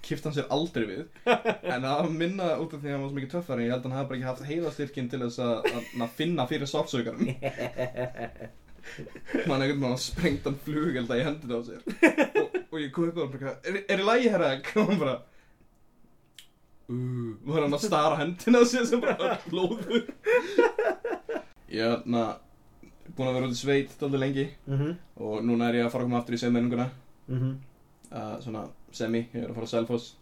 [0.07, 1.05] kipti hann sér aldrei við.
[1.75, 3.85] En það var minna út af því að hann var svo mikið töffari, ég held
[3.85, 7.27] að hann hafi bara ekki haft heilastyrkin til þess að, að, að finna fyrir sársaukarum
[9.51, 11.81] Man einhvern veginn sprengt hann flugelda í hendina á sér.
[12.39, 14.53] Og, og ég kom upp og hann bara, er, er í lagi herra?
[14.77, 15.17] Og hann bara
[16.87, 20.05] Uh, og hann að stara hendina á sér sem bara blóður
[21.67, 22.37] Ég er na,
[23.17, 24.45] búin að vera út í sveit dálítið lengi.
[24.69, 24.93] Mm -hmm.
[25.19, 26.87] og núna er ég að fara að koma aftur í semenninguna
[27.27, 27.55] Mm -hmm.
[28.15, 30.13] uh, svona semi, ég er að fara á Selfoss.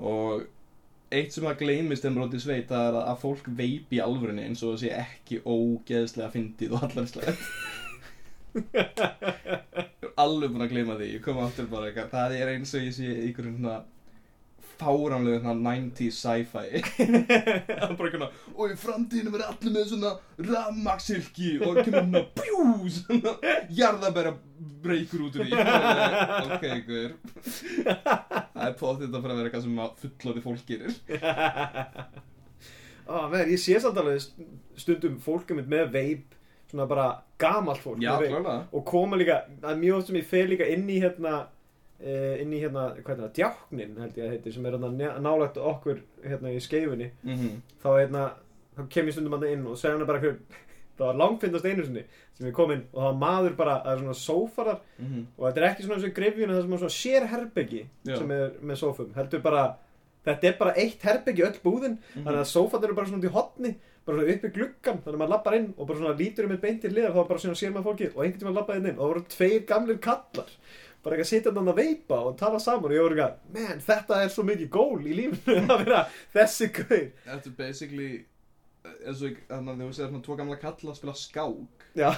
[0.00, 0.46] Og
[1.10, 4.46] eitt sem að gleymist út í sveit það er að, að fólk veipi í alvörunni
[4.46, 7.36] eins og það sé ekki ógeðslega fyndið og allarslega
[8.54, 11.08] ég er alveg búin að gleyma því.
[11.14, 13.76] Ég kom aftur bara eitthvað, það er eins og ég sé einhverjum svona
[14.80, 16.82] fáránlegu svona 90s sci-fi.
[17.68, 20.12] Það er bara eitthvað og í framtíðinu verður allir með svona
[20.50, 23.36] rafmaksilki og kemur svona bjú svona
[23.80, 24.34] jarðabæra
[24.80, 25.60] breykur út úr því.
[26.46, 27.14] Ok, ykkur
[27.84, 31.00] það er potið að fara að vera eitthvað sem fullóði fólk gerir.
[33.10, 34.22] Ah, með, ég sé samt alveg
[34.78, 36.36] stundum fólk einmitt með veip
[36.70, 37.06] svona bara
[37.42, 38.12] gamalt fólk já,
[38.70, 41.32] og koma líka, það er mjög oft sem ég fer líka inn í hérna
[42.42, 45.56] inn í hérna, hvað er það, djáknin held ég að heitir, sem er hérna nálægt
[45.60, 48.30] okkur hérna í skeifunni, mm þá hérna
[48.76, 50.36] þá kem ég stundum hann inn og segja hann bara hver
[51.00, 52.04] það var langfinnast einu sinni
[52.36, 55.22] sem ég kom inn og það var maður bara, það er svona sófarar -hmm.
[55.36, 58.16] og þetta er ekki svona eins og grefjuna það sem er svona sér herbeggi Já.
[58.18, 59.62] sem er með sófum, heldur bara
[60.24, 62.24] þetta er bara eitt herbeggi öll búðin Mhm.
[62.24, 63.74] þannig að sófan eru bara svona út í hotni
[64.06, 66.52] bara svona upp í gluggan, þannig að maður lappar inn og bara svona lítur um
[66.52, 68.98] eitt beint til liðar þá bara svona sér maður fólkið og einhvern tíma lappaði inn
[68.98, 70.48] og það voru tveir gamlir kallar
[71.04, 72.90] bara ekki að sitja þannig að veipa og tala saman.
[72.90, 76.02] Og ég voru ekki að, man, þetta er svo mikið gól í lífinu að vera
[76.34, 77.08] þessi gaur.
[77.26, 78.10] Þetta er basically
[78.90, 81.88] eins og þannig að þú segir svona tvo gamla kalla að spila skák.
[82.00, 82.10] Já,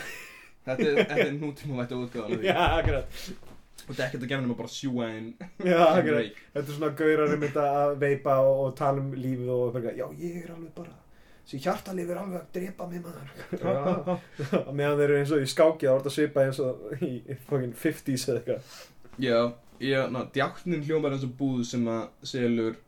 [0.62, 2.46] Þetta er, þetta er nútíma útgáðan af því.
[2.46, 3.22] já, akkurat.
[3.82, 5.30] Og þetta er ekkert að gefna nema bara sjúa inn.
[5.66, 6.36] Já, akkurat.
[6.54, 9.94] Þetta er svona gaurar um þetta að veipa og, og tala um lífið og bara,
[9.98, 10.94] já, ég er alveg bara
[11.52, 13.32] Þessi hjartalif er alveg að drepa mig maður.
[13.60, 17.10] Já, meðan þeir eru eins og í skáki þá er þetta svipað eins og í
[17.20, 18.70] í fucking 50s eða eitthvað.
[19.20, 19.40] Já,
[19.84, 22.78] ég, ná, djáknin hljómar eins og búð sem að selur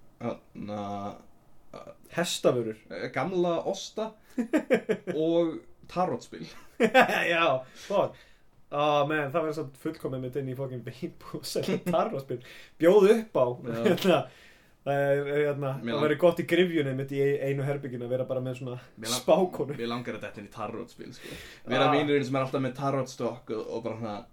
[2.15, 2.81] Hestafurur
[3.13, 4.07] gamla osta
[5.13, 5.59] og
[5.93, 6.47] tarotspil.
[7.35, 7.45] Já,
[7.85, 8.17] fuck.
[8.73, 12.41] Ah, man, það verður samt fullkomið mitt inn í fucking beimbu og selja tarraspil
[12.81, 13.47] Bjóð upp á
[14.09, 14.17] Já.
[14.85, 18.41] Það er, hérna, það verður gott í grifjunni mitt í einu herbygginu að vera bara
[18.45, 19.77] með svona lang- spákonu.
[19.79, 21.37] Mér langar að þetta inn í tarotspil sko.
[21.73, 21.93] Vera Ah.
[21.95, 24.25] vinurinn sem er alltaf með tarotstokk og, og bara svona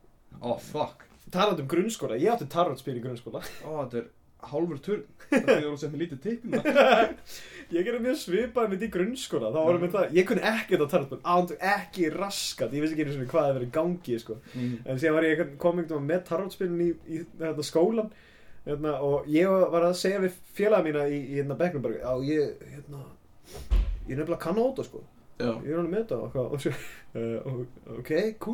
[0.41, 1.05] Oh fuck.
[1.31, 3.41] Talandi um grunnskóla, ég átti tarotspil í grunnskóla.
[3.63, 4.09] Ó, þetta er
[4.51, 5.03] hálfur turn.
[5.29, 7.11] Það er sem er lítið tippin það.
[7.71, 9.51] Ég gerði mjög svipað mitt í grunnskóla.
[9.53, 11.19] Þá varum við það, ég kunni ekkert á tarotspil.
[11.23, 14.35] Ándu ekki raskat, ég vissi ekki einu sinni hvað það verið í gangi sko.
[14.55, 14.73] mm.
[14.85, 18.11] En síðan var ég komingum með tarotspilin í, í þetta, skólan
[18.67, 22.29] hérna, og ég var að segja við félaga mína í, í hérna, bekknum bara, já
[22.29, 23.05] ég hérna,
[24.07, 25.03] ég nefnilega kann þetta sko.
[25.41, 26.71] Já, ég er alveg með þetta og, svo,
[27.17, 27.61] uh,
[27.97, 28.11] ok,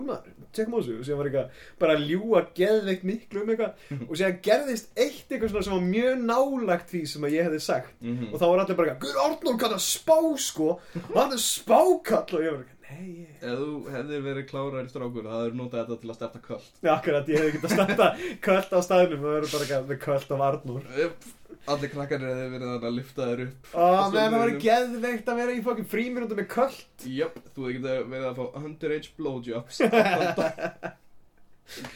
[0.07, 0.29] maður.
[0.55, 3.81] Tjekkum á þessu og síðan var eitthvað bara að ljúa geðveikt miklu um eitthvað.
[4.07, 7.61] Og síðan gerðist eitt eitthvað svona sem var mjög nálagt því sem að ég hefði
[7.65, 7.93] sagt.
[7.99, 8.29] Mhm.
[8.31, 10.17] og þá var allir bara eitthvað, Guður Arnór kann að spá
[10.47, 10.69] sko.
[11.11, 12.37] Hann er spákall.
[12.37, 15.57] Og ég var eitthvað, nei ég Ef þú hefðir verið klárar í strákur það hefur
[15.61, 18.07] notað þetta til að stefta köll Já, akkurat, ég hefði getað standa
[18.47, 20.87] kvöld á staðnum og verður bara eitthvað með kvöld Arnór.
[21.01, 21.27] Jöp,
[21.67, 23.71] Allir krakkarnir hefði verið þannig að lyfta þér upp.
[23.73, 27.81] Ó, menn það var geðveikt að vera í fokkin fríminútu með kvöld Jöp, þú hefði
[27.81, 29.83] getað verið að fá underage blowjobs.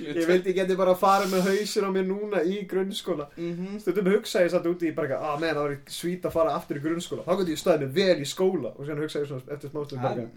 [0.02, 3.30] Ég vildi ég geti bara að fara með hausinn á mér núna í grunnskóla.
[3.38, 3.80] Mhm.
[3.80, 6.78] Stundum hugsa ég satt úti í bara að menn það var svít að fara aftur
[6.78, 7.26] í grunnskóla.
[7.26, 10.02] Þá gæti ég staðið mig vel í skóla og síðan hugsa ég svona eftir smástum
[10.02, 10.28] bara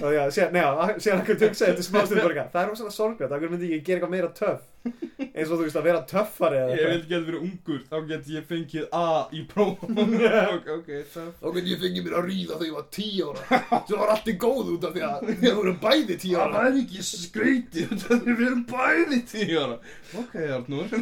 [0.00, 3.50] Það er neða, síðan akkur hugsa ég eftir smástum bara Það er rosalega sorglega, það
[3.54, 4.70] myndi ég gera eitthvað meira töff?
[4.84, 8.26] Eins og þú veist að vera töffari eða Ég vildi geta verið ungur, þá get
[8.34, 9.96] ég fengið A í prófum.
[10.54, 13.80] Ok, ok, það Þá get ég fengið mér að ríða þegar ég var 10 ára.
[13.88, 16.64] Svo var allt í góð út af því að við vorum bæði 10 Það ára
[16.68, 19.78] er ekki skreitið, við erum bæði tíu ára.
[20.20, 20.98] Ok, Arnur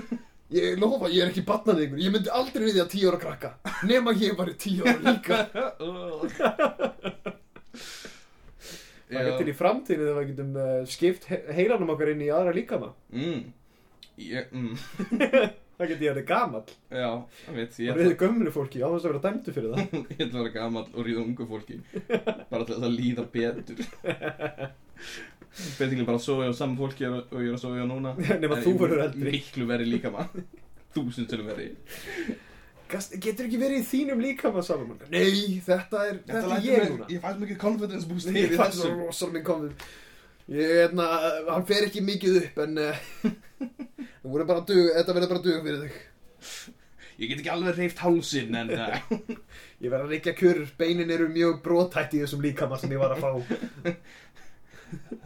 [0.53, 3.21] Ég lofa, ég er ekki batnað ykkur Ég myndi aldrei við því að 10 ára
[3.23, 3.51] krakka.
[3.89, 5.37] Nema ég var 10 ára líka.
[9.13, 12.55] Það til í framtíðinu þegar við getum uh, skipt he heilanum okkar inn í aðra
[12.57, 12.89] líkama.
[13.13, 13.43] Mm.
[14.23, 14.73] Ég, mm,
[15.83, 16.65] Það geti ég verið gamall.
[16.93, 17.11] Já,
[17.43, 19.95] það veit, ég og ætla, riði gömlu fólki á þess að vera dæmdu fyrir það.
[20.13, 21.79] Ég ætla að vera gamall og ríða ungu fólki.
[22.53, 23.81] Bara til að líða betur
[25.53, 28.15] Betur bara að sofa hjá saman fólki og og ég er að sofa hjá núna.
[28.41, 29.35] Nefn að þú ég- verður eldri.
[29.37, 30.47] Miklu verið líka maður
[30.97, 32.39] Þúsund til verið
[32.93, 34.99] Getur ekki verið í þínum líkama Salomon?
[35.09, 37.07] Nei, þetta er, þetta er lætur ég mig- núna.
[37.15, 38.99] Ég fæst mikið confidence boost Ég fann svo þessu.
[39.07, 39.87] rosalega minn komið
[40.53, 41.07] Ég, hérna,
[41.49, 43.03] hann fer ekki mikið upp en uh,
[43.63, 46.01] það voru bara dug, þetta verður bara dug fyrir þig.
[47.23, 48.97] Ég get ekki alveg reyft hálsinn en uh,
[49.83, 53.15] Ég verð að reykja kjur, beinin eru mjög brotætt í þessum líkama sem ég var
[53.15, 53.31] að fá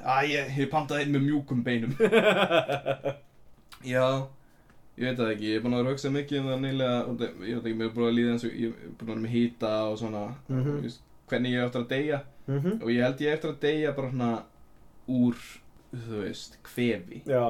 [0.06, 1.92] Æ, ég, ég pantaði inn með mjúkum beinum
[3.94, 4.06] Já
[4.96, 7.00] Ég veit það ekki, ég er búin að vera að hugsa mikið um það nýlega
[7.10, 9.10] og Ég veit ekki, mér er búin að líða eins og Ég er búin að
[9.12, 10.64] vera með hýta og svona Mhm.
[10.70, 11.00] þú veist,
[11.30, 12.82] Hvernig ég er eftir að deyja mm -hmm.
[12.82, 14.42] Og ég held ég eftir að deyja bara svona
[15.08, 15.34] Úr,
[16.06, 17.42] þú veist, kvefi Já,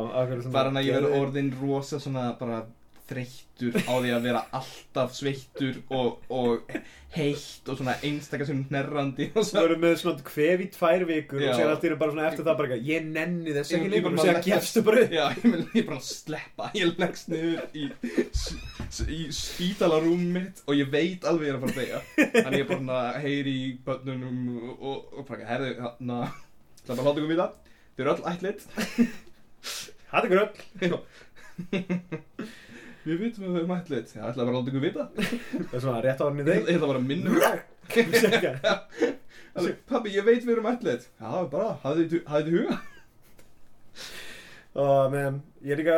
[0.52, 2.64] Bara hann að ég verði orðin rosa svona bara
[3.06, 6.72] þreyttur á því að vera alltaf sveittur og, og
[7.16, 11.40] heitt og svona einstakar sem hnerrandi og svo verður með svona kvef í tvær vikur
[11.44, 11.48] Já.
[11.52, 14.24] og sér allt einu bara svona eftir það bara Ég nenni þess ekki bara og
[14.26, 17.86] sér leggst- gefstu bara Já, ég vil bara sleppa Ég leggst niður í,
[19.16, 22.00] í spítalarúm mitt og ég veit alveg ég er að fara að deyja
[22.42, 24.38] Þannig ég bara svona heyri í börnunum
[24.76, 26.18] og, og, bara, herðu, hérna
[26.86, 27.48] Það er bara að láta ykkur vita.
[27.96, 28.60] Þau eru öll ætlit
[30.06, 30.52] Það er gröll
[33.06, 35.04] Við vitum að þau eru ætlit Það ætla bara að láta ykkur vita.
[35.16, 38.56] Það er svona rétt á hann í þeim ég ætla bara að minna ykkur.
[39.56, 41.68] Alveg, Pabbi, ég veit við erum ætlit Já, bara,
[42.10, 42.78] þið hafið þið huga?
[44.76, 45.94] Og meðan, ég er líka,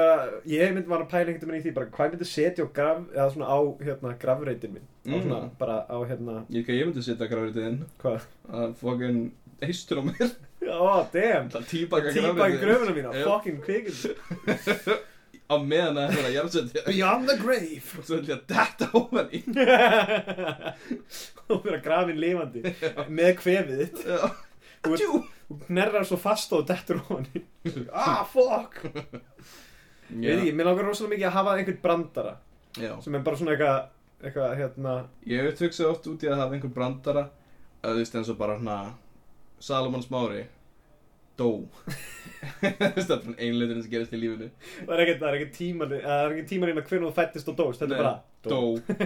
[0.47, 3.01] ég mynd var að pæla einhvern veginn í því bara hvað myndi setja á graf,
[3.11, 5.23] eða svona á hérna grafreitin minn, á Mm.
[5.25, 7.81] svona bara á hérna, Ég ég myndi setja grafritið inn.
[7.99, 9.19] Hvað, Að fokkin
[9.65, 10.31] heistur á mér.
[10.71, 11.67] Ó, damn, Það
[12.55, 13.25] í gröfuna mína, Jú.
[13.27, 13.99] fucking kvikið,
[15.49, 16.83] Á meðan að að jarðsetja.
[16.85, 17.87] Beyond the grave.
[17.97, 19.39] Og svo ætlum ég að detta ofan í.
[21.49, 22.61] Og vera grafin lifandi,
[23.09, 24.29] með kvefið þitt, Já.
[24.85, 25.23] Tjú.
[25.49, 27.41] þú knerrar svo fast og dettur ofan í,
[27.97, 32.35] ah, fuck, ég veit ekki, mér langar rosalega mikið að hafa einhvern brandara,
[32.77, 32.93] Já.
[33.05, 33.79] sem er bara svona eitthvað,
[34.23, 34.93] eitthvað, hérna,
[35.33, 37.25] Ég hef hugsað oft út í að hafa einhver brandara
[37.81, 38.77] að þú veist eins og bara hérna
[39.65, 40.45] Salomon Smári
[41.41, 41.49] dó
[42.61, 44.49] það er bara einleiturinn sem gerist í lífinu.
[44.79, 48.17] Það er ekkert, er tíman, inn að hvernig þú fættist og dóst, þetta er bara,
[48.49, 48.61] dó.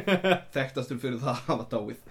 [0.57, 2.09] þekktastur fyrir það að hafa dáið.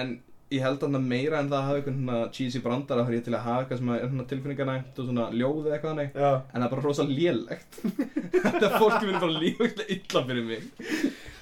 [0.00, 0.18] En
[0.50, 3.44] ég held að meira en það hafa eitthvað cheesy brandara þá er ég til að
[3.46, 6.72] hafa eitthvað sem er svona tilfinninganæmt og svona ljóð eða eitthvað Já, en það er
[6.74, 7.82] bara rosa lélegt.
[8.46, 10.70] Þetta fólki verður bara lífægt illa fyrir mig.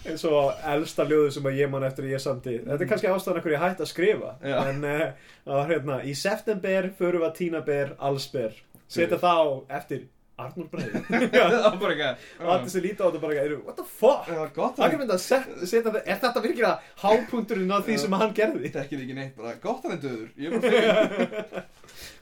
[0.08, 3.10] Eins og elsta ljóðu sem að ég man eftir að ég samti Þetta er kannski
[3.10, 4.56] ástæðan hverju ég hætti að skrifa Já.
[4.70, 8.56] En uh, hérna Í september förum við að tína ber, allsber
[8.88, 9.46] Setja það á
[9.80, 10.06] eftir
[10.38, 10.92] Arnur það
[11.90, 12.20] eitthvað.
[12.38, 14.28] Og allir sem líta á þetta bara eru What the fuck?
[14.28, 18.14] það var gott Það að að setja þetta Er þetta virkilega hápunkturinn á því sem
[18.20, 18.60] hann gerði?
[18.68, 20.30] Þetta ekki ekki neitt, bara gott hann er döður.
[20.38, 21.66] Er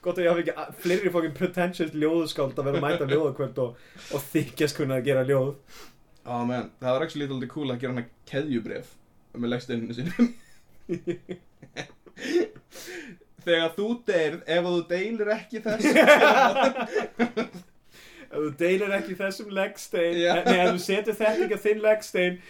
[0.01, 3.85] Gott að ég hafi ekki fleiri fokkin pretentious ljóðskáld að vera að mæta ljóðakvöld og,
[4.17, 5.53] og þykjast kunna að gera ljóð.
[6.25, 8.89] Á menn, það var ekki lítið cool að gera hana keðjubref
[9.37, 10.33] með legsteininu sinum
[13.47, 15.85] Þegar þú deyrð, ef þú deilir ekki þess
[18.27, 20.33] Ef þú deilir ekki þessum leggstein Já.
[20.43, 22.41] Nei, ef þú setur þetta ekki á þinn leggstein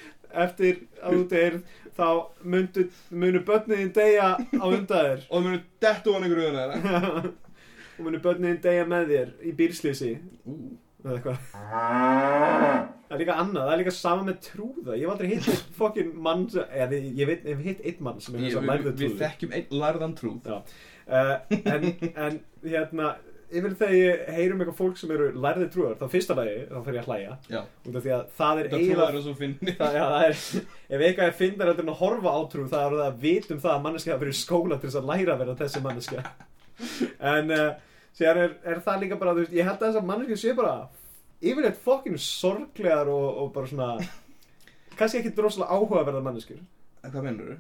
[0.44, 1.60] Eftir að þú deyr
[1.98, 2.08] Þá
[2.46, 5.22] myndu, munu börniðin deyja á undan þér.
[5.34, 7.32] Og munir dettu hann ykkur auðvitað þeirra.
[7.98, 10.12] Og munu börniðin deyja með þér Í bílslýsi
[10.46, 10.58] Ú,
[11.08, 11.38] Eða eitthvað.
[13.08, 14.98] Það er líka annað, það er líka sama með trúða.
[14.98, 18.04] Ég hef aldrei hitt eitt fokkin mann eða ég, ég veit, ég hef hitt eitt
[18.04, 20.52] mann sem er ég, þess að við, lærðu við trúður þekkjum einn lærðan trúð.
[21.08, 21.34] Uh,
[21.72, 21.88] en,
[22.26, 23.14] en hérna
[23.48, 26.98] yfir þegar ég heyrum eitthvað fólk sem eru lærði trúar, þá fyrsta lagi þá fer
[26.98, 27.38] ég að hlæja.
[27.48, 30.42] Já, út af því að það er eiginlega trúðar er svo finni það, það er,
[30.90, 33.62] ef eitthvað er fyndar heldur en að horfa á trú það er það að vitum
[33.64, 36.26] það að manneskja hafa verið skóla til þess að læra að vera þessi manneskja.
[37.36, 37.70] En uh,
[38.18, 40.54] sér er, er það líka bara, þú veist, ég held að þess að manneskja sé
[40.58, 40.76] bara
[41.42, 43.90] yfirleitt fokkinu sorglegar og, og bara svona
[44.98, 46.62] kannski ekki droslega áhugaverða manneskjur
[47.08, 47.58] Hvað mennur þú?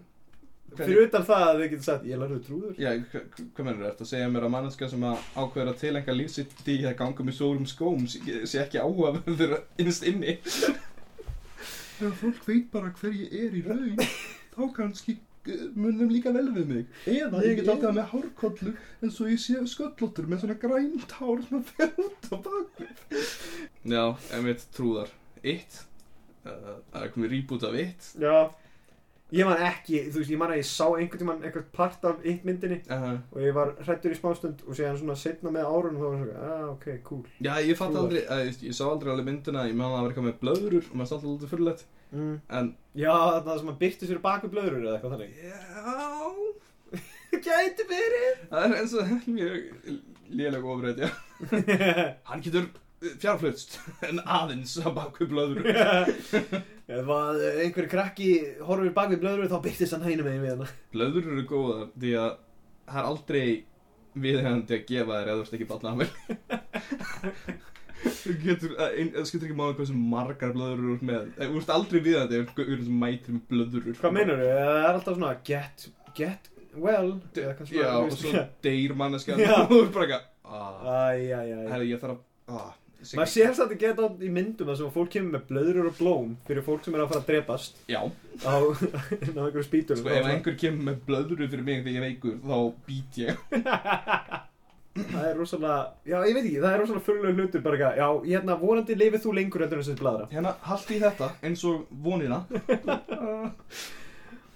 [0.77, 3.83] fyrir utan það að þau getur sagt ég lærði trúður Já, hva- hva- hvað mennur
[3.85, 3.91] þú?
[3.91, 7.27] Ertu að segja mér að manneskja sem að ákveður að tilenga lífsitt í að ganga
[7.29, 9.53] með stórum skóm sé ekki áhugaverður
[9.85, 10.33] innst inni
[11.97, 13.97] Ef fólk veit bara hver ég er í raun
[14.53, 15.15] þá kannski
[15.77, 16.97] munum líka vel við mig.
[17.09, 21.45] Eða ég get alltaf með hárkollu eins og ég sé sköllóttur með svona grænt hár
[21.45, 23.25] sem að fer út á bakvið.
[23.87, 24.03] Já,
[24.39, 25.13] emitt trúðar.
[25.45, 25.83] Eitt
[26.47, 28.37] uh, Það er komið reboot af eitt Já.
[29.35, 32.21] Ég man ekki, þú veist, ég man að ég sá einhvern tímann einhvern part af
[32.23, 35.97] eitt myndinni uh, og ég var hrættur í smástund og séðan svona setna með árun
[35.97, 37.25] og þá var svona, ah, ok, cool.
[37.43, 40.05] Já, ég fatt aldrei, að, ég, ég sá aldrei alveg myndina, ég man að það
[40.05, 42.33] var eitthvað með blöðrur og maður státt alltaf fyrirlegt mm.
[42.59, 43.13] En, Já,
[43.45, 45.31] það sem að byrti sér baku blöður eða eitthvað þannig.
[45.45, 45.53] Já,
[47.47, 48.43] Gæti verið.
[48.49, 49.55] Það er eins og mjög
[50.39, 51.09] léleg ofrætt, já.
[52.31, 52.69] Hann getur
[53.21, 55.67] fjárflutst, en aðeins að baku blöðrur
[56.87, 58.29] Ef að einhverju krakki
[58.65, 60.69] horfir bak við blöður þá byrtist hann hægna megin við hana.
[60.95, 62.29] Blöðrur eru góðar, því að
[62.87, 63.47] það er aldrei
[64.17, 66.09] viðhengandi að gefa þér eða þú ert ekki batna með
[68.03, 71.27] Þú getur, eh, það skiptir ekki máli hvað sem margar blöðrur þú ert með.
[71.37, 74.49] Eh, Þú ert aldrei viðhengandi ef einhver sem mætir með blöðrur Hvað meinar þú?
[74.53, 75.87] Það er alltaf svona get,
[76.19, 79.45] get well eða hvað svona, Já, þú og svo deyr manneskjan.
[79.45, 79.53] Já.
[79.57, 83.73] og þú ert bara eitthvað ah, æ Herri, ég þarf að ah, Maður sér samt
[83.75, 87.03] að geta í myndum að fólk kemur með blöður og blóm fyrir fólk sem er
[87.03, 87.77] að fara að drepast.
[87.93, 87.99] Já,
[88.41, 88.53] á,
[89.37, 92.39] á einhverju spýtur sko ef einhver kemur með blöðru fyrir mig þegar ég er veikur
[92.41, 92.57] þá
[92.89, 93.37] být ég
[94.97, 95.77] Það er rosalega,
[96.09, 99.23] já ég veit ekki, það er rosalega fyrirlega hlutur bara eitthvað, já hérna vonandi lifið
[99.25, 102.39] þú lengur heldur en þessi bladra Hérna, haldi þetta eins og vonina.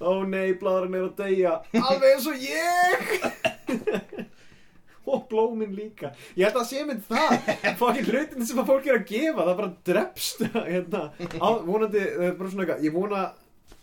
[0.01, 2.97] Ó nei, bladran er að deyja, alveg eins og ég!
[5.11, 6.11] Og blómin líka.
[6.37, 7.31] Ég held að sé mynd það.
[7.79, 11.01] Fokkin hlutin sem að fólk er að gefa Það bara drepst hérna,
[11.41, 13.21] á, Vonandi, það er bara svona eitthvað Ég vona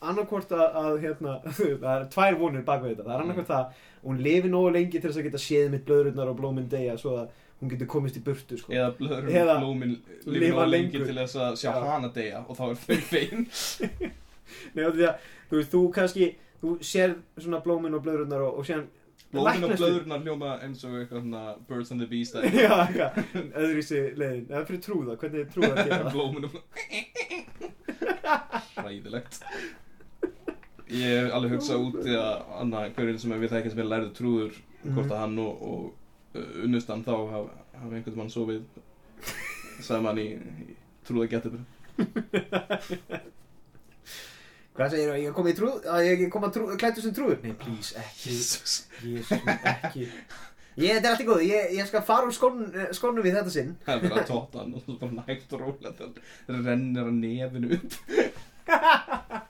[0.00, 3.06] annarkvort að, að hérna, Það er tvær vonir bak við þetta.
[3.08, 5.87] Það er annarkvort það að Hún lifi nógu lengi til þess að geta séð mitt
[5.88, 8.72] blöðrurnar og blómin deyja Svo að hún getur komist í burtu sko.
[8.74, 11.80] Eða blöðrun Eða og blómin lifa lifa lengi til þess að sjá Já.
[11.88, 13.42] hana deyja og þá er þau fein
[14.74, 18.87] Nei, þú veist, þú kannski Þú sér svona blómin og blöðrurnar og, og sér
[19.28, 22.48] Blómin og Læknast blöðrunar hljóma eins og eitthvað svona Birds and the dæmi.
[22.64, 23.12] Já, eitthvað,
[23.61, 24.46] öðruvísi leiðin.
[24.48, 25.98] Það er fyrir trúða, hvernig er trúða að gera?
[26.06, 26.52] Það Blómin og
[28.87, 29.34] Ræðilegt
[30.88, 34.12] Ég hef alveg hugsað út í að Anna, hverjum sem við þekkjum sem er lærið
[34.16, 34.55] trúður
[34.87, 37.48] hvort að hann og, og uh, unnustan þá hafa
[37.79, 38.62] haf einhvern mann sofið
[39.84, 40.76] saman í, í
[41.07, 41.59] trúða getur
[44.78, 47.41] Hvað segir þú, ég kom í trúð að ég kom að klættu sem trúður?
[47.43, 48.74] Nei, please, ekki, Jesus.
[49.03, 50.05] Jesus, ekki.
[50.78, 53.51] Ég, þetta er allt í góðu, ég, ég skal fara úr skónum, skónum við þetta
[53.51, 53.72] sinn.
[53.82, 54.22] Það er bara
[54.61, 57.91] hann og svo bara nægt og rólega það rennir að nefinu upp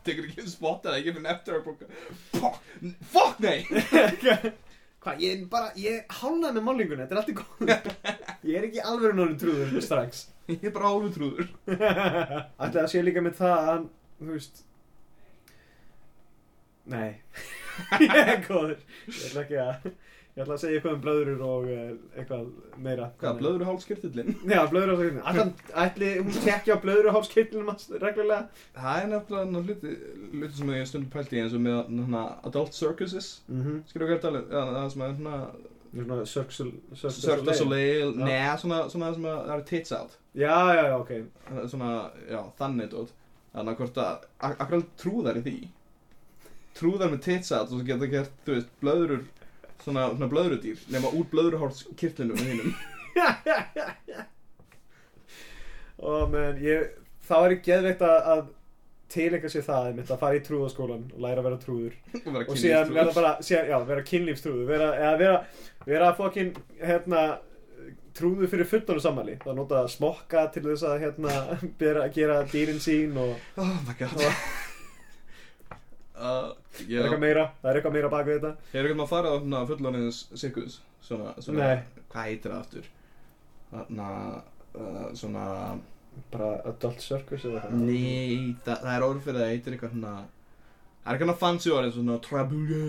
[0.09, 1.68] Tekur ekki spotta það ekki fyrir eftir að
[3.12, 3.59] fuck nei.
[4.98, 7.76] Hvað, ég bara, ég hálnaði með málinguna, þetta er allt í góðu.
[8.48, 10.24] Ég er ekki alveg náttúrulega trúður strax.
[10.50, 11.52] Ég er bara álið trúður.
[12.64, 13.86] Ætli að sé líka með það að
[14.18, 14.64] þú veist
[16.88, 17.20] Nei.
[18.00, 18.78] Ég er góður.
[19.06, 19.88] Ég ætla ekki að
[20.39, 22.43] Ég ætla að segja eitthvað um blöðurur og uh, eitthvað
[22.78, 23.07] meira.
[23.18, 24.28] Hvað, blöður hálskirtillin?
[24.53, 25.49] Já, blöðurhálskirtlinn Ætlan,
[25.82, 28.45] ætli hún tekja hans reglulega?
[28.76, 29.95] Það er nefnilega hluti,
[30.36, 33.32] hluti sem ég hef stundum pælt í eins og með hana, adult circuses.
[33.49, 33.80] Mm -hmm.
[33.91, 34.45] Skilur er talið?
[34.55, 35.41] Já, það sem er svona
[36.95, 38.12] Svona Cirque du Soleil.
[38.16, 40.18] Nei, svona, svona sem það eru tits out.
[40.34, 41.11] Já, já, já, ok.
[41.49, 43.11] Það er Svona, já, þannig dót.
[43.55, 45.57] Þannig að hvort að, ak- akkur trúðar í því.
[46.78, 49.24] Trúðar með tits out og svo geta gert, þú veist, blöðurur
[49.85, 52.70] Svona, svona blöðrudýr Nema úr blöðruhálskirtlinum þínum
[56.09, 56.95] Og menn, ég
[57.29, 58.47] Það var ekki geðveikt að, að
[59.12, 61.99] tilenga sér það einmitt, að fara í trúðaskólan og læra að vera trúður.
[62.18, 65.39] Og vera og síðan vera bara, síðan, já, vera kynlífstrúður vera, eða vera,
[65.89, 67.24] vera fokkin hérna,
[68.18, 69.37] trúður fyrir fullonu sammæli.
[69.45, 71.37] Það nota smokka til þess að hérna,
[71.81, 74.16] bera, gera dýrin sín og Oh my god.
[74.16, 74.67] og
[76.18, 79.12] uh, það er eitthvað meira, það er eitthvað meira bak við þetta Hefur ekki maður
[79.14, 80.78] farið á svona fullorðins sirkus?
[81.08, 82.04] Svona, svona, Nei.
[82.12, 82.88] hvað heitir það aftur?
[83.70, 84.08] Þarna,
[84.74, 85.44] uh, svona,
[86.32, 90.14] bara adult circus eða eitthvað nei, það, það er orð fyrir það, heitir eitthvað svona,
[90.22, 92.82] það er eitthvað svona fancy orðið, svona trabule,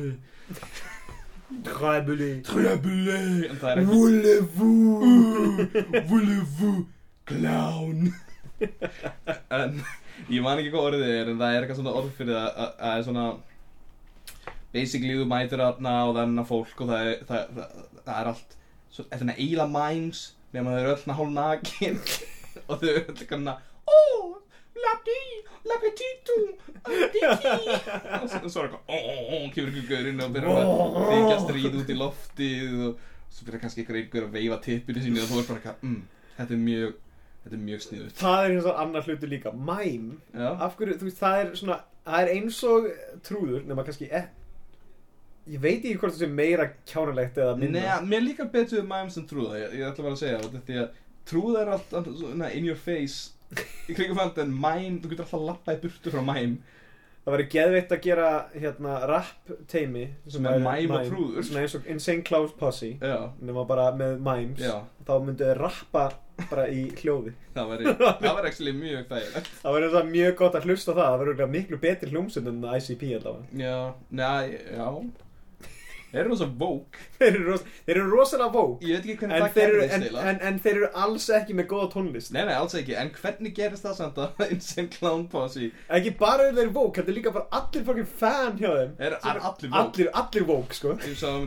[1.65, 3.15] Træbuli trabule,
[3.49, 4.99] en það er ekki, Voulez-vous
[6.11, 6.81] voulez-vous,
[7.29, 8.11] clown.
[9.59, 9.79] en,
[10.27, 12.73] ég man ekki hvað orðið er, en það er eitthvað svona orð fyrir það, að
[12.79, 13.27] það er svona,
[14.73, 18.19] basically þú mætir aðna og það er enna fólk og það er, það, það, það
[18.19, 18.57] er allt
[18.99, 21.99] er svona eila mimes nema þau eru öll hálf nakin.
[22.69, 23.49] Og þau eru öll eitthvað
[23.89, 24.31] oh,
[24.83, 25.19] labdi,
[25.69, 26.37] labetito
[26.89, 30.97] diki og svo svo er eitthvað oh, oh, oh, kemur ykkur gaurinn og byrjar að
[31.09, 35.23] þykja stríð út í loftið og svo byrjar kannski ykkur einhver að veifa tippinu sínu
[35.23, 35.99] og þú er bara eitthvað mm,
[36.37, 36.93] þetta er mjög,
[37.49, 39.51] þetta er mjög sniðut það er eins og annar hlutur líka.
[39.53, 42.87] Mæm já, af hverju, þú veist, það er svona það er eins og
[43.25, 44.23] trúður nema kannski e
[45.49, 47.81] ég veit ekki hvort það sé meira kjánulegt eða minna.
[47.81, 49.57] Nei, mér líkar betur mimes en trúða.
[49.63, 50.89] Ég, ég ætla bara að segja þetta því að
[51.29, 53.31] trúða er allt allt svona in your face
[53.89, 56.59] í kringum fand en mime, þú getur alltaf að lappa í burtu frá mime.
[57.25, 61.43] Það væri geðveitt að gera hérna rap teimi Sem er mime og trúður.
[61.45, 64.61] svona eins og Insane Clown Posse Já, nema bara með mimes.
[64.63, 66.05] Já, þá myndu þið rappa
[66.49, 69.55] bara í hljóði það væri það væri actually mjög þægilegt.
[69.61, 71.07] Það væri það mjög gott að hlusta það.
[71.07, 73.49] Það væri örugglega miklu betri hljómsund en ICP allavega.
[73.63, 73.79] Já,
[74.09, 74.29] næ,
[74.75, 74.87] já.
[76.09, 77.55] Þeir eru svo vók þeir eru,
[77.93, 80.79] eru rosalega vók Ég veit ekki hvernig en það eru, gerðist en, en, en þeir
[80.79, 82.31] eru alls ekki með góða tónlist.
[82.33, 85.69] Nei, nei, alls ekki, en hvernig gerist það samt að Insane Clown Posse
[85.99, 88.97] ekki bara eru þeir vók, þetta er líka bara allir fucking fan hjá þeim.
[88.97, 90.97] Er er allir vók allir, allir vók sko.
[91.05, 91.45] Ég sá um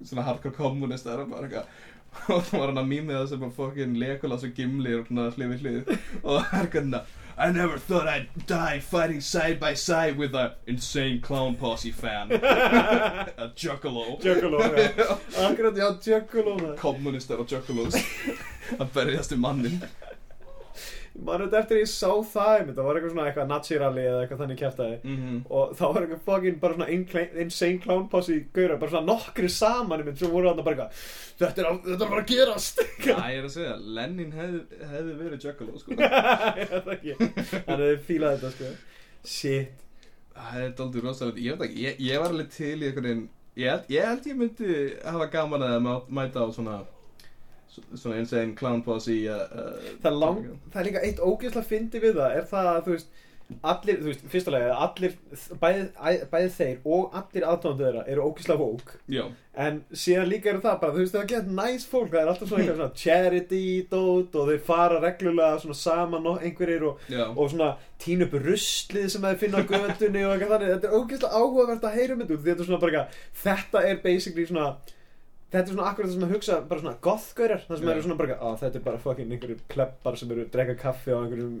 [0.00, 1.78] að svona hardcore kommunistar og bara eitthvað.
[2.32, 5.26] Og það var hann að mýmið það sem að fokkin Legolas og Gimli og svona
[5.34, 5.90] hlið við hlið.
[6.22, 7.02] Og það er eitthvað hérna
[7.38, 12.32] I never thought I'd die fighting side by side with a insane clown posse fan.
[12.32, 14.18] A juggalo.
[14.20, 15.16] Juggalo, já.
[15.46, 16.76] Akkurat, já, Juggalo.
[16.76, 17.94] Kommunistar og juggalos.
[18.78, 19.78] Að berjast um mannin
[21.18, 24.42] Maður þetta eftir ég sá það það var eitthvað svona eitthvað Nazi rally eða eitthvað
[24.44, 28.76] þannig kæftæði mm og þá var eitthvað fucking bara svona insane clown posse í gaura,
[28.78, 32.22] bara svona nokkri saman einmitt sem voru þarna bara eitthvað þetta er, þetta er bara
[32.22, 32.80] að gerast.
[33.06, 34.60] Já, ég er að segja, Lenin hefði,
[34.92, 35.98] hefði verið juggalo sko.
[35.98, 37.16] Ég veit ekki,
[37.68, 38.72] hann hefði fílað þetta sko.
[39.28, 39.84] Shit.
[40.38, 43.24] Það er dálítið rosalega, ég veit ekki, ég, ég var alveg til í einhvern veginn,
[43.58, 46.76] ég, ég held ég myndi hafa gaman það að mæta á svona,
[47.94, 52.20] svona insane clown posse uh, uh, það, lang, það er líka eitt ógeðslega fyndi við
[52.20, 53.24] það er það að þú veist
[53.64, 55.14] allir, þú veist, fyrstulega allir,
[55.60, 55.84] bæði,
[56.28, 58.92] bæði þeir og allir aðtóndu þeirra eru ógeðslega vók
[59.64, 62.32] en síðan líka eru það bara, þú veist, það er gett næs fólk það er
[62.32, 67.08] alltaf svona eitthvað svona charity dót og þeir fara reglulega svona saman og einhverjir og,
[67.30, 67.70] og svona
[68.02, 71.88] tína upp ruslið sem þeir finna á götunni og eitthvað þannig, þetta er ógeðslega áhugavert
[71.88, 74.70] að heyra um þetta þetta er svona bara eitthvað þetta er basically svona
[75.48, 77.92] þetta er svona akkurat það sem að hugsa bara svona gothgaurar það sem Já.
[77.92, 81.14] eru svona bara að þetta er bara fucking einhverju plebbar sem eru að drekka kaffi
[81.14, 81.54] á einhverjum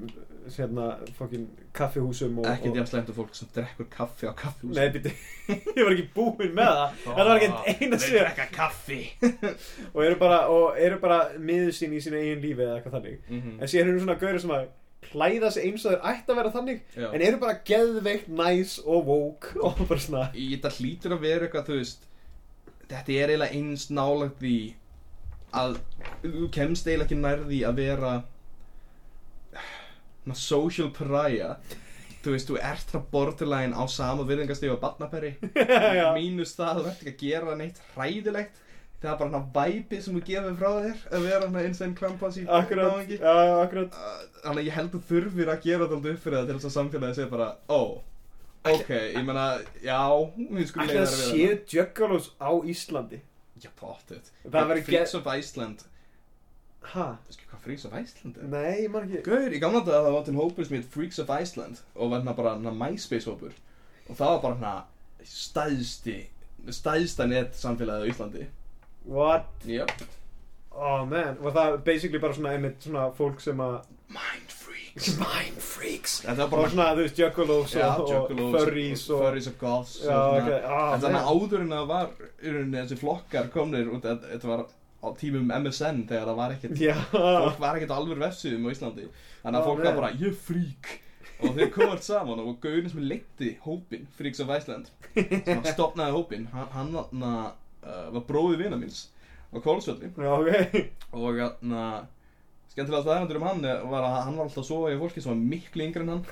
[0.56, 2.74] hérna fucking kaffihúsum og, ekki og...
[2.74, 5.12] því að slæmt fólk sem drekkur kaffi á kaffihús Nei, býtti,
[5.76, 6.98] ég var ekki búinn með það.
[7.04, 9.00] Þetta var ekki eina Þeir sér drekka kaffi.
[9.94, 13.24] Og eru bara, og eru bara miður sín í sínu eigin lífi eða eitthvað þannig.
[13.30, 14.68] Mm En síðan eru svona gaurir sem að
[15.08, 17.08] klæða sig eins og þeir ætti að vera þannig Já.
[17.08, 21.46] En eru bara geðveikt næs og woke Og bara svona Í þetta hlýtur að vera
[21.46, 22.07] eitthvað, þú veist
[22.88, 24.56] Þetta er eiginlega eins nálagt því
[25.58, 25.78] að
[26.22, 28.12] þú kemst eiginlega ekki nærði að vera
[30.28, 31.58] na, social pariah.
[32.18, 35.36] Þú veist, þú ert frá borderline á sama virðingastíð og barnaperi.
[36.00, 36.08] Já.
[36.16, 38.64] Mínus það, þú ert ekki að gera neitt hræðilegt.
[38.98, 42.42] Það er bara hana væpi sem þú gefur frá þér að vera hana insane crumpassi
[42.50, 43.98] Akkurat, já, já, akkurat.
[44.42, 46.74] Þannig að ég held að þurfir að gera þetta upp fyrir það til þess að
[46.74, 47.80] samfélagi segja bara Ó,
[48.66, 49.44] Ok, ég meina,
[49.82, 50.00] já,
[50.36, 53.20] við skulum Ætli það séu juggalos á Íslandi?
[53.62, 55.84] Já, potið Það væri Freaks of Iceland.
[56.88, 57.06] Hæ?
[57.26, 58.50] Veistu hvað Freaks of Iceland er?
[58.52, 59.22] Nei, ég man ekki.
[59.26, 62.20] Gauður, í gamla dag það var til hópur sem heit Freaks of Iceland og var
[62.20, 63.56] hérna bara hérna MySpace hópur.
[64.08, 66.18] Og það var bara hérna stæðsti
[66.74, 68.46] stæðsta net samfélagið á Íslandi.
[69.08, 69.50] What?
[69.66, 69.92] Jöp
[70.78, 73.80] Oh man, var það basically bara svona einmitt svona fólk sem að
[74.14, 74.47] Freaks
[75.20, 76.18] Mind freaks.
[76.24, 79.94] Þetta var Bara bara svona, þú veist, juggalos og, og furries og Furries og goths
[80.10, 81.28] ah, En þannig man.
[81.32, 84.64] áður en það var í rauninni þessi flokkar komnir út að þetta var
[84.98, 86.80] á tímum MSN þegar það var ekkert
[87.12, 89.10] fólk var ekkert alveg vefsíðum á Íslandi.
[89.44, 90.96] Þannig að fólk var bara, ég er frík
[91.38, 96.16] og þeir komast saman og gauðin sem leikti hópin Freaks of Iceland sem hann stopnaði
[96.16, 97.52] hópin hann, hann uh,
[98.16, 99.04] var bróði vina míns
[99.54, 100.80] á Kólsvöldi já, ok.
[101.14, 101.38] Og
[102.68, 105.32] hann skemmtilega staðarandur um hann var að hann var alltaf að sofa í fólki sem
[105.32, 106.24] var miklu yngri en hann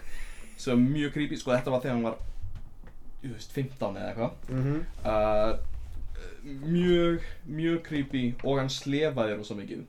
[0.56, 2.18] sem var mjög creepy, sko þetta var þegar hann var
[3.24, 4.32] ég veist, 15 eða eitthvað.
[4.52, 4.76] Mhm.
[5.04, 5.52] uh,
[6.66, 9.82] mjög, mjög creepy og hann slefaði rosa mikið.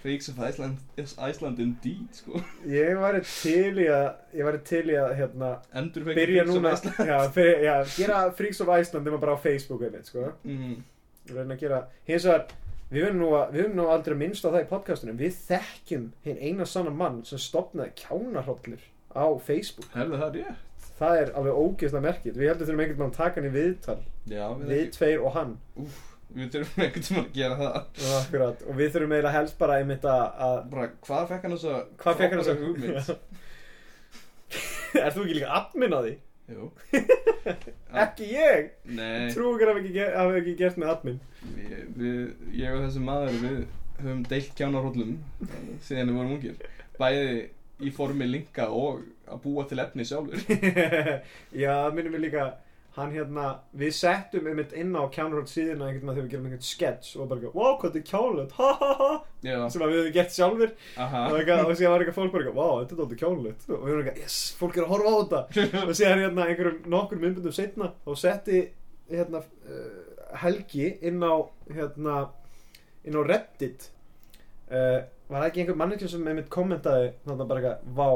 [0.00, 2.40] Freaks of Iceland is Iceland indeed, sko.
[2.64, 5.50] Ég væri til í að Ég væri til í að, hérna
[6.06, 6.72] Byrja núna
[7.10, 10.30] Já, fyrir, já gera Freaks of Iceland nema bara á Facebook einmitt, sko.
[10.44, 10.78] Mm,
[11.34, 12.46] Reyna að gera Hins vegar
[12.90, 16.66] Við höfum nú, að- nú aldrei minnst á það í podcastunum Við þekkjum hinn eina
[16.66, 18.82] sanna mann sem stopnaði kjánarhóllir
[19.14, 19.86] á Facebook.
[19.94, 20.66] Herðu það rétt.
[21.00, 23.98] Það er alveg ógeðslega merkilt Við heldum þurfum einhvern mann að taka hann í viðtal.
[24.30, 25.54] Já, við, Við tveir og hann.
[26.30, 27.78] Við þurfum einhvern tímann að gera það.
[28.00, 31.54] Og, akkurat, og við þurfum eiginlega helst bara einmitt að, að Bara, hvað fekk hann
[31.56, 33.14] þess að Hvað fekk hann þessa hugmynd?
[35.00, 36.12] Er þú ekki líka admin á því?
[36.50, 36.70] Jú.
[38.04, 38.70] Ekki ég!
[38.96, 39.28] Nei.
[39.34, 41.20] Trú ekki hafi ekki, ge- hafi ekki gert með admin.
[41.54, 42.18] Við, við,
[42.60, 43.58] Ég og þessi maður við
[44.00, 45.14] höfum deilt kjánarhóllum
[45.86, 46.60] síðan við vorum ungir.
[47.00, 47.30] Bæði
[47.80, 50.42] í formi linka og að búa til efni sjálfur
[51.62, 52.48] Já, minnum við líka
[52.96, 53.44] Hann hérna,
[53.78, 57.28] við settum einmitt inn á kjánurhótt síðuna einhvern veginn þegar við gerum einhvern sketch og
[57.30, 59.10] bara, wow, hvað þetta er kjánulegt, ha ha ha.
[59.46, 60.72] Já, sem að við höfum gert sjálfur
[61.04, 61.20] aha.
[61.28, 64.18] Og, síðan var eitthvað fólk bara, wow, þetta er alltaf kjánulegt og við erum eitthvað,
[64.24, 65.62] yes, fólk er að horfa á þetta.
[65.86, 68.64] Og síðan hérna einhverjum nokkur myndbundum setna og setti
[69.10, 71.34] hérna uh, Helgi inn á
[71.70, 72.18] hérna
[73.06, 73.88] inn á Reddit.
[74.66, 78.10] Uh, var ekki einhver mannekja sem einmitt kommentaði þannig bara eitthvað, vá,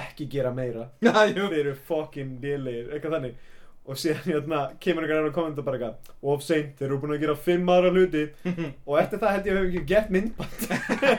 [0.00, 3.48] ekki gera meira þeir eru fucking lélegir, eitthvað þannig
[3.90, 7.14] og síðan hérna kemur einhver annar að kommenta bara eitthvað of seint, þeir eru búin
[7.16, 8.24] að gera fimm aðra hluti.
[8.88, 10.60] Og eftir það held ég að við hefum ekki gert myndband.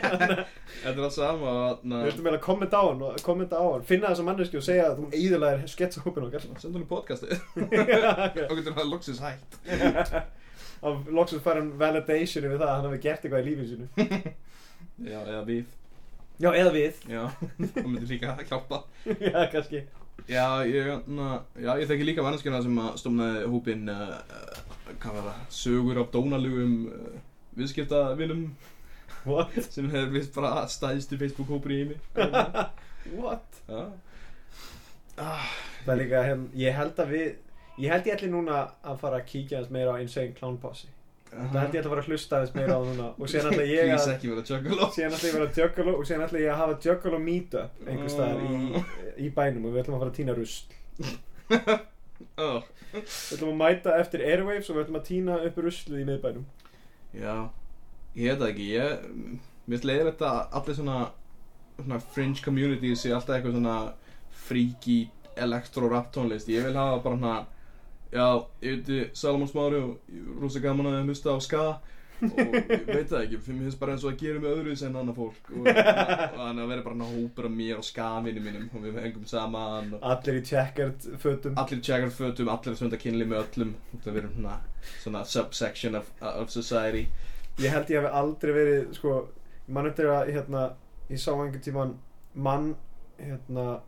[0.82, 3.66] Þetta er það sama og við höfum meila að kommenta á hann og kommenta á
[3.68, 6.48] hann, finna þessa manneski og segja að þú eðilaðir sketsahópin okkar.
[6.62, 7.36] Sendu hann í podcastið.
[7.60, 9.60] Og og getur hann loksins hægt
[10.82, 14.34] loksins fær hann validation yfir það að hann hafi gert eitthvað í lífið sínu.
[15.06, 15.78] Já, eða við.
[16.42, 17.02] Já, eða við.
[17.06, 17.24] Já,
[17.60, 18.80] það myndir líka að hjálpa.
[19.06, 19.84] Já, kannski
[20.30, 25.18] Já, ég, na, já, ég þekki líka manneskjana sem að stofnaði hópin uh, uh, hvað
[25.18, 27.18] var það, sögur af dónalugum uh,
[27.58, 28.46] viðskiptavinum.
[29.26, 29.58] What?
[29.70, 32.00] sem er vist bara stæðstu Facebook hópur í heimi.
[33.22, 33.62] What?
[33.68, 33.84] Já,
[35.18, 37.28] það er líka, hérna, ég held að við
[37.82, 40.90] ég held ég ætli núna að fara að kíkja aðeins meira á Insane Clown Posse
[41.32, 43.08] það held ég að fara að hlusta aðeins meira á það núna.
[43.16, 46.52] Og síðan ætla ég að síðan ætla ég að vera Juggalo og síðan ætla ég
[46.52, 48.84] að hafa Juggalo meetup einhvers staðar í,
[49.26, 50.68] í bænum og við ætlum að fara að týna rusl.
[52.38, 52.62] Oh.
[52.94, 56.44] við ætlum að mæta eftir Airwaves og við ætlum að týna upp ruslið í miðbænum.
[57.18, 57.34] Já,
[58.14, 58.68] ég veit það ekki.
[58.76, 59.08] Ég,
[59.72, 60.98] mér leiðilegt að allir svona,
[61.80, 63.78] svona fringe communities sé alltaf eitthvað svona
[64.46, 65.00] freaky
[65.42, 66.52] elektro-rap tónlist.
[66.54, 67.36] Ég vil hafa bara svona
[68.12, 68.28] já,
[68.62, 71.64] ég heiti Salomon Smári og ég er rosa gaman að hlusta á ska.
[72.22, 74.76] Og ég veit það ekki, fyrir mér finnst bara eins og að gera með öðru
[74.78, 75.48] sem annar fólk.
[75.56, 79.96] Og, þannig að vera bara hópur af mér og skafinu mínum og við hengum saman
[80.00, 81.58] allir í checkered fötum.
[81.58, 83.74] Allir í checkard fötum, allir að svönda kynli með öllum.
[83.96, 84.56] Það verður svona,
[84.92, 87.08] svona subsection of, of society.
[87.62, 89.18] Ég held ég hef aldrei verið sko,
[89.74, 90.66] mann eftir að hérna,
[91.10, 91.98] ég sá einhvern tímann
[92.34, 92.76] mann
[93.18, 93.82] hérna,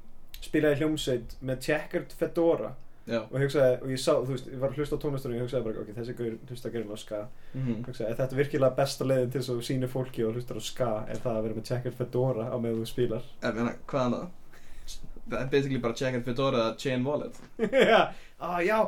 [0.43, 2.73] spilaði hljómsveit með checkered fedora
[3.07, 5.65] og hugsaði, og ég sá, veist, ég var að hlusta á tónlistunum og ég hugsaði
[5.67, 7.21] bara, ok, þessi gaur hlusta að gera á ska.
[7.53, 7.81] Mhm.
[7.87, 10.91] Hugsaði, er þetta virkilega besta leiðin til þess að sýnir fólki og hlustar á ska
[11.09, 13.23] er það að vera með checkered fedora á meðan þú spilar?
[13.43, 14.29] Meina, hvað er það?
[15.23, 17.35] Það er basically bara check and fedora eða chain wallet.
[17.91, 18.79] Já, ah, já,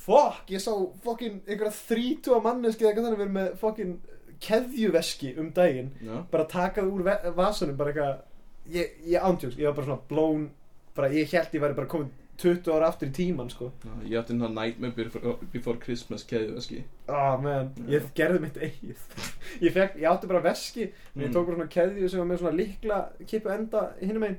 [0.00, 0.72] fuck ég sá
[1.04, 3.92] fokkin einhverja þrítúa manneski eða eitthvað þannig verið með fokkin
[4.40, 7.04] keðjuveski um daginn Já, bara takað úr
[7.36, 10.48] vasanum bara eitthvað ég, ég ándjóks, ég var bara svona blown
[10.96, 12.10] bara ég held ég væri bara komin
[12.40, 13.68] 20 ára aftur í tíman sko.
[14.06, 15.08] Ég átti hérna Nightmare
[15.52, 16.82] Before, Christmas keðjuveski.
[17.08, 19.02] Ah, man, ég gerði mitt eigið.
[19.66, 21.34] Ég fekk, ég átti bara veski en ég Mm.
[21.34, 24.38] tók bara svona keðju sem var með svona likla kipu enda hinum einn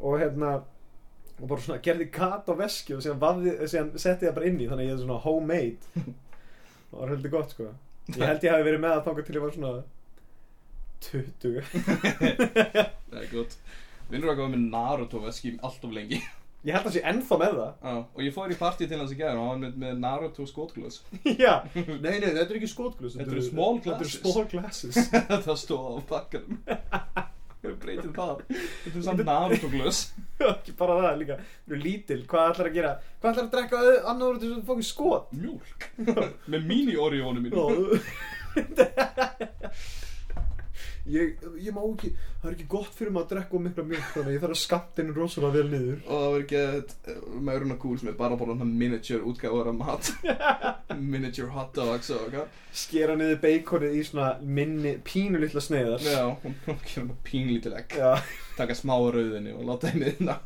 [0.00, 0.50] og hérna
[1.40, 4.66] og bara svona gerði gat á veski og síðan, síðan setti það bara inn í
[4.68, 5.94] þannig að ég er svona homemade.
[6.90, 7.70] Það var heldur gott sko.
[8.10, 9.72] Ég held ég hafi verið með það þangað til ég var svona
[11.00, 11.62] 20
[13.10, 13.54] það er gott.
[14.10, 16.18] Vinnur að koma með Naruto veski alltof lengi
[16.68, 17.70] ég held að sé ennþá með það.
[17.88, 19.98] Já, og ég fór í partí til hans í gæðan og hann var með, með
[20.04, 21.00] Naruto skotglöðs
[21.44, 24.20] já, nei nei þetta er ekki skotglus Þetta eru small þetta eru glasses.
[24.20, 24.96] small glasses.
[25.46, 26.58] Það stóð á bakkanum.
[27.60, 30.02] Við breytum það Þetta er samt Naruto glöðs
[30.50, 31.34] ekki bara það líka,
[31.66, 32.20] þú eru lítil.
[32.30, 35.34] Hvað ætlar að gera, hvað ætlar að drekka ö- annað úr þessu fókið skot?
[35.36, 35.88] Mjólk.
[36.54, 37.66] Með mini-oreónu mínu
[41.08, 44.10] ég, ég má ekki það er ekki gott fyrir maður að drekka um mikla mjölk
[44.14, 46.02] þannig að ég þarf að skatta henni rosalega vel niður.
[46.04, 50.12] Og það var ekki Mæruna kúl sem er bara bara hann miniature útgáður af mat.
[51.14, 52.60] Miniature hot dogs og eitthvað.
[52.82, 56.04] Skera niður beikonið í svona minni, pínu litla sneiðar.
[56.04, 57.96] Já, hún hún gerir hann pínlítil egg.
[57.98, 58.14] Já,
[58.58, 60.40] Taka smá rauðinni og láta henni inna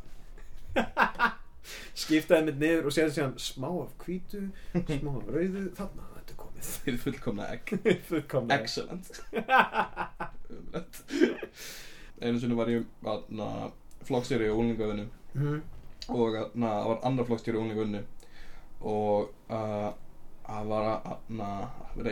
[1.95, 4.43] skiptaði mitt niður og séði síðan smá af hvítu,
[4.75, 6.09] smá af rauðu þarna,
[6.65, 7.45] komið
[7.85, 8.63] Þið er fullkomna egg.
[8.65, 9.07] Excellent.
[10.55, 10.95] Umrætt
[12.25, 12.85] Einu sinni var ég
[14.09, 15.57] flokkstjóri í úlingavinnu Mhm.
[16.15, 18.03] og það var annar flokkstjóri í úlingavinnu
[18.85, 19.91] og uh,
[20.45, 20.85] það var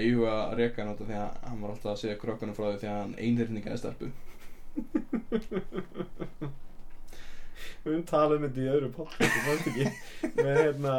[0.01, 2.79] að íhuga að reka hann því að hann var alltaf að segja krökkunum frá því
[2.83, 4.09] því að hann einhyrningaði stelpu.
[7.83, 9.87] Við höfum talað um þetta í öðru podcast, það ekki?
[10.39, 10.95] Með hérna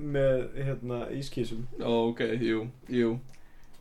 [0.00, 3.18] með hérna ískísum Ó, ok, jú, jú.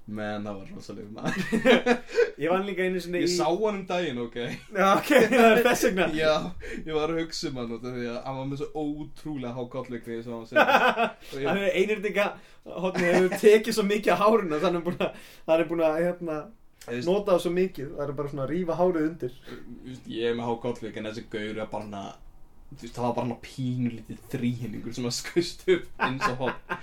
[0.08, 1.88] Menn það var rosalega maður.
[2.42, 4.38] Ég vann líka einu Ég í sá hann um daginn, ok.
[4.72, 6.06] Já, ok, það er þess vegna.
[6.16, 6.30] Já,
[6.86, 9.52] ég var að hugsa um hann út af því að hann var með svo ótrúlega
[9.58, 10.46] há kollvikni sem hann
[11.42, 12.30] ég- Hann er einirtinga
[12.68, 15.04] Hóttni hefur tekið svo mikið af hárinu Þannig að
[15.50, 16.40] Það er búin að hérna
[17.04, 17.88] Nota það svo mikið.
[17.98, 19.34] Það er bara svona að rífa hárið undir.
[20.08, 22.06] Ég er með há kollvik en þessi gaur er bara
[22.72, 26.78] veist, Það var bara hana pínulítið þrýhinningur sem að skaust upp eins og hot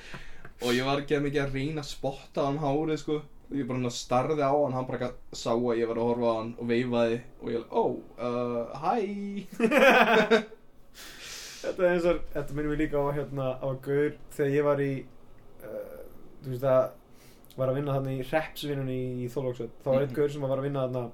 [0.64, 3.16] Og ég var ekki að mikið að reyna að spotta hann hárið sko.
[3.50, 6.06] Og ég bara hana starði á hann, hann bara eitthvað sá að ég var að
[6.08, 7.84] horfa á hann og veifaði Og ég ó,
[8.18, 8.94] uh, hæ.
[11.64, 14.82] Þetta er eins og Þetta minnum við líka á hérna Á gaur Þegar ég var
[14.84, 14.90] í
[15.64, 15.98] uh,
[16.44, 16.84] Þú veist að
[17.54, 20.16] Var að vinna þarna í Repsvinnunni í Þólóksveit Það var einn Mhm.
[20.18, 21.04] gaur sem var að vinna þarna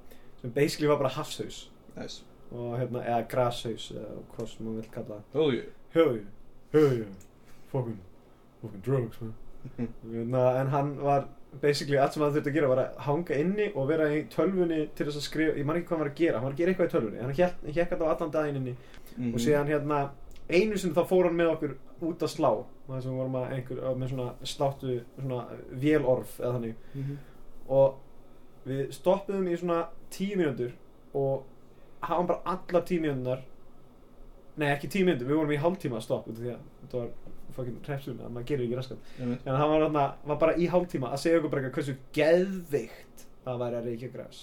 [0.40, 1.58] Sem basically var bara hafshaus.
[1.98, 2.14] Næs,
[2.52, 5.40] Og hérna Eða grashaus Eða hvað sem maður vil kalla það.
[5.40, 5.62] Ójú
[5.94, 6.26] Hell yeah,
[6.72, 7.14] hell yeah,
[7.72, 7.98] fucking,
[8.62, 9.34] fucking drugs man.
[10.12, 11.24] Hérna, En hann var
[11.60, 14.84] basically allt sem hann þurfti að gera var að hanga inni og vera í tölvunni
[14.94, 16.60] til þess að skrifa, ég man ekki hvað hann var að gera, hann var að
[16.60, 18.74] gera eitthvað í tölvunni, hann hélt hékk alltaf allan daginn inni.
[19.16, 19.32] Mhm.
[19.34, 19.98] og síðan hérna
[20.48, 21.74] einu sinni þá fór hann með okkur
[22.06, 22.50] út að slá
[22.86, 25.40] það sem við vorum að einhver, með svona sláttu svona
[25.82, 26.74] vélorf eða þannig.
[26.94, 27.18] Mhm.
[27.68, 27.98] og
[28.70, 29.80] við stoppuðum í svona
[30.14, 30.72] tíu mínútur
[31.14, 31.49] og
[32.08, 33.42] hann bara allar tíu mínútunar
[34.60, 37.10] nei ekki mínútur, við vorum í hálftíma að stopp út af því að þetta var
[37.56, 39.06] fucking hrepsun að maður gerir ekki raskat.
[39.20, 39.46] Einmitt.
[39.46, 43.62] en hann var, þarna, var bara í hálftíma að segja okkur bara hversu geðvikt það
[43.64, 44.42] væri að reykja græs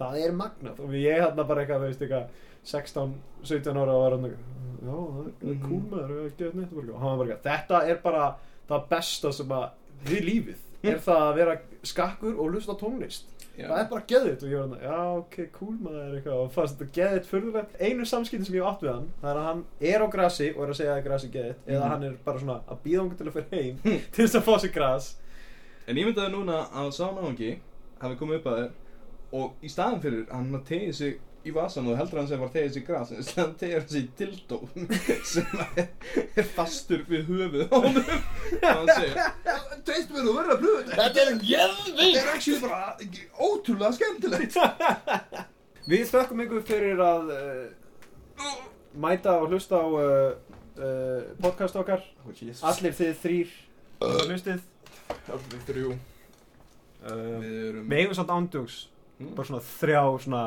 [0.00, 0.80] það er magnað.
[0.80, 5.20] Og ég hann bara eitthvað, þú veist eitthvað 16-17 ára og var hann já, það
[5.26, 8.24] er- það cool maður, það geðt neitt og hann var bara þetta er bara
[8.70, 9.68] það besta sem að
[10.08, 13.39] við lífið er það að vera skakkur og hlusta tónlist.
[13.68, 16.38] Það er bara geðvitt og ég var hann, já ok, cool maður eitthvað.
[16.44, 17.74] Og fannst þetta geðvitt furðulegt.
[17.80, 20.62] Einu samskipti sem ég átt við hann það er að hann er á grasi og
[20.64, 21.90] er að segja að grasi er geðvitt eða Mhm.
[21.90, 23.76] hann er bara svona að býða hann til að fyrir heim
[24.12, 25.10] til þess að fá sér gras.
[25.88, 27.58] En ég myndaði núna að sá náðungi
[28.00, 28.70] hafi komið upp að þér
[29.32, 32.50] og í staðan fyrir að hann tegið sig í vasan og heldur hann sem var
[32.52, 34.58] tegið sig í gras en að hann tegið sig í dildó
[35.32, 37.86] sem er, fastur við höfuð og
[38.64, 39.16] hann segir.
[39.88, 40.98] Teist mér þú verður að pröfa þetta.
[41.00, 42.82] Þetta er geðvig Þetta er actually bara
[43.48, 44.60] ótrúlega skemmtilegt.
[45.90, 48.52] Við þökkum ykkur fyrir að uh,
[49.00, 50.04] mæta og hlusta á uh,
[50.76, 52.04] uh, podcast okkar.
[52.28, 53.58] Allir þið þrýr
[54.04, 54.62] uh, hlustið.
[55.32, 55.98] Allir þrjú.
[57.00, 58.82] Við erum eigum samt ándjóks
[59.20, 60.42] bara svona þrjá svona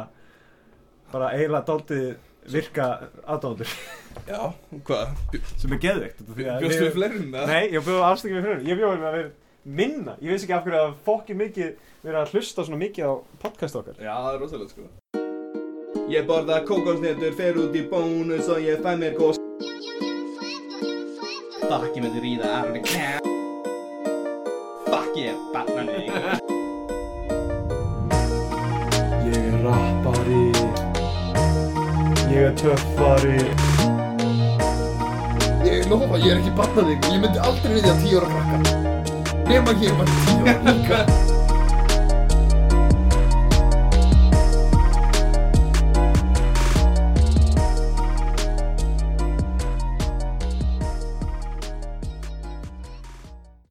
[1.14, 2.07] bara eiginlega dálítið
[2.53, 2.88] virka
[3.30, 3.70] aðdóndur
[4.28, 4.41] Já,
[4.89, 5.14] hvað?
[5.61, 7.47] sem er geðveikt Bjóstu við fleirum það?
[7.53, 9.32] Nei, ég bjóði afstöngið við fyrir Ég bjóði með að vera
[9.64, 10.18] minna.
[10.20, 11.70] Ég veist ekki af hverju að fokki mikið
[12.03, 13.95] vera að hlusta svona mikið á podcast okkar.
[13.95, 14.89] Já, það er rosalega sko.
[16.11, 19.39] Ég borða kókosnetur, fer út í bónus og ég fæ mér kos
[21.64, 22.49] Fuck, ég myndi ríða
[22.84, 23.24] Kjær
[24.89, 26.11] Fuck, ég er barnanni
[29.32, 30.62] Ég er rappari
[32.34, 33.36] Ég er töffari
[35.66, 38.32] Ég lofa, ég er ekki barnað ykkur Ég myndi aldrei við því að tíu ára
[38.32, 38.58] krakka
[39.52, 41.33] Nema ég var tíu ára líka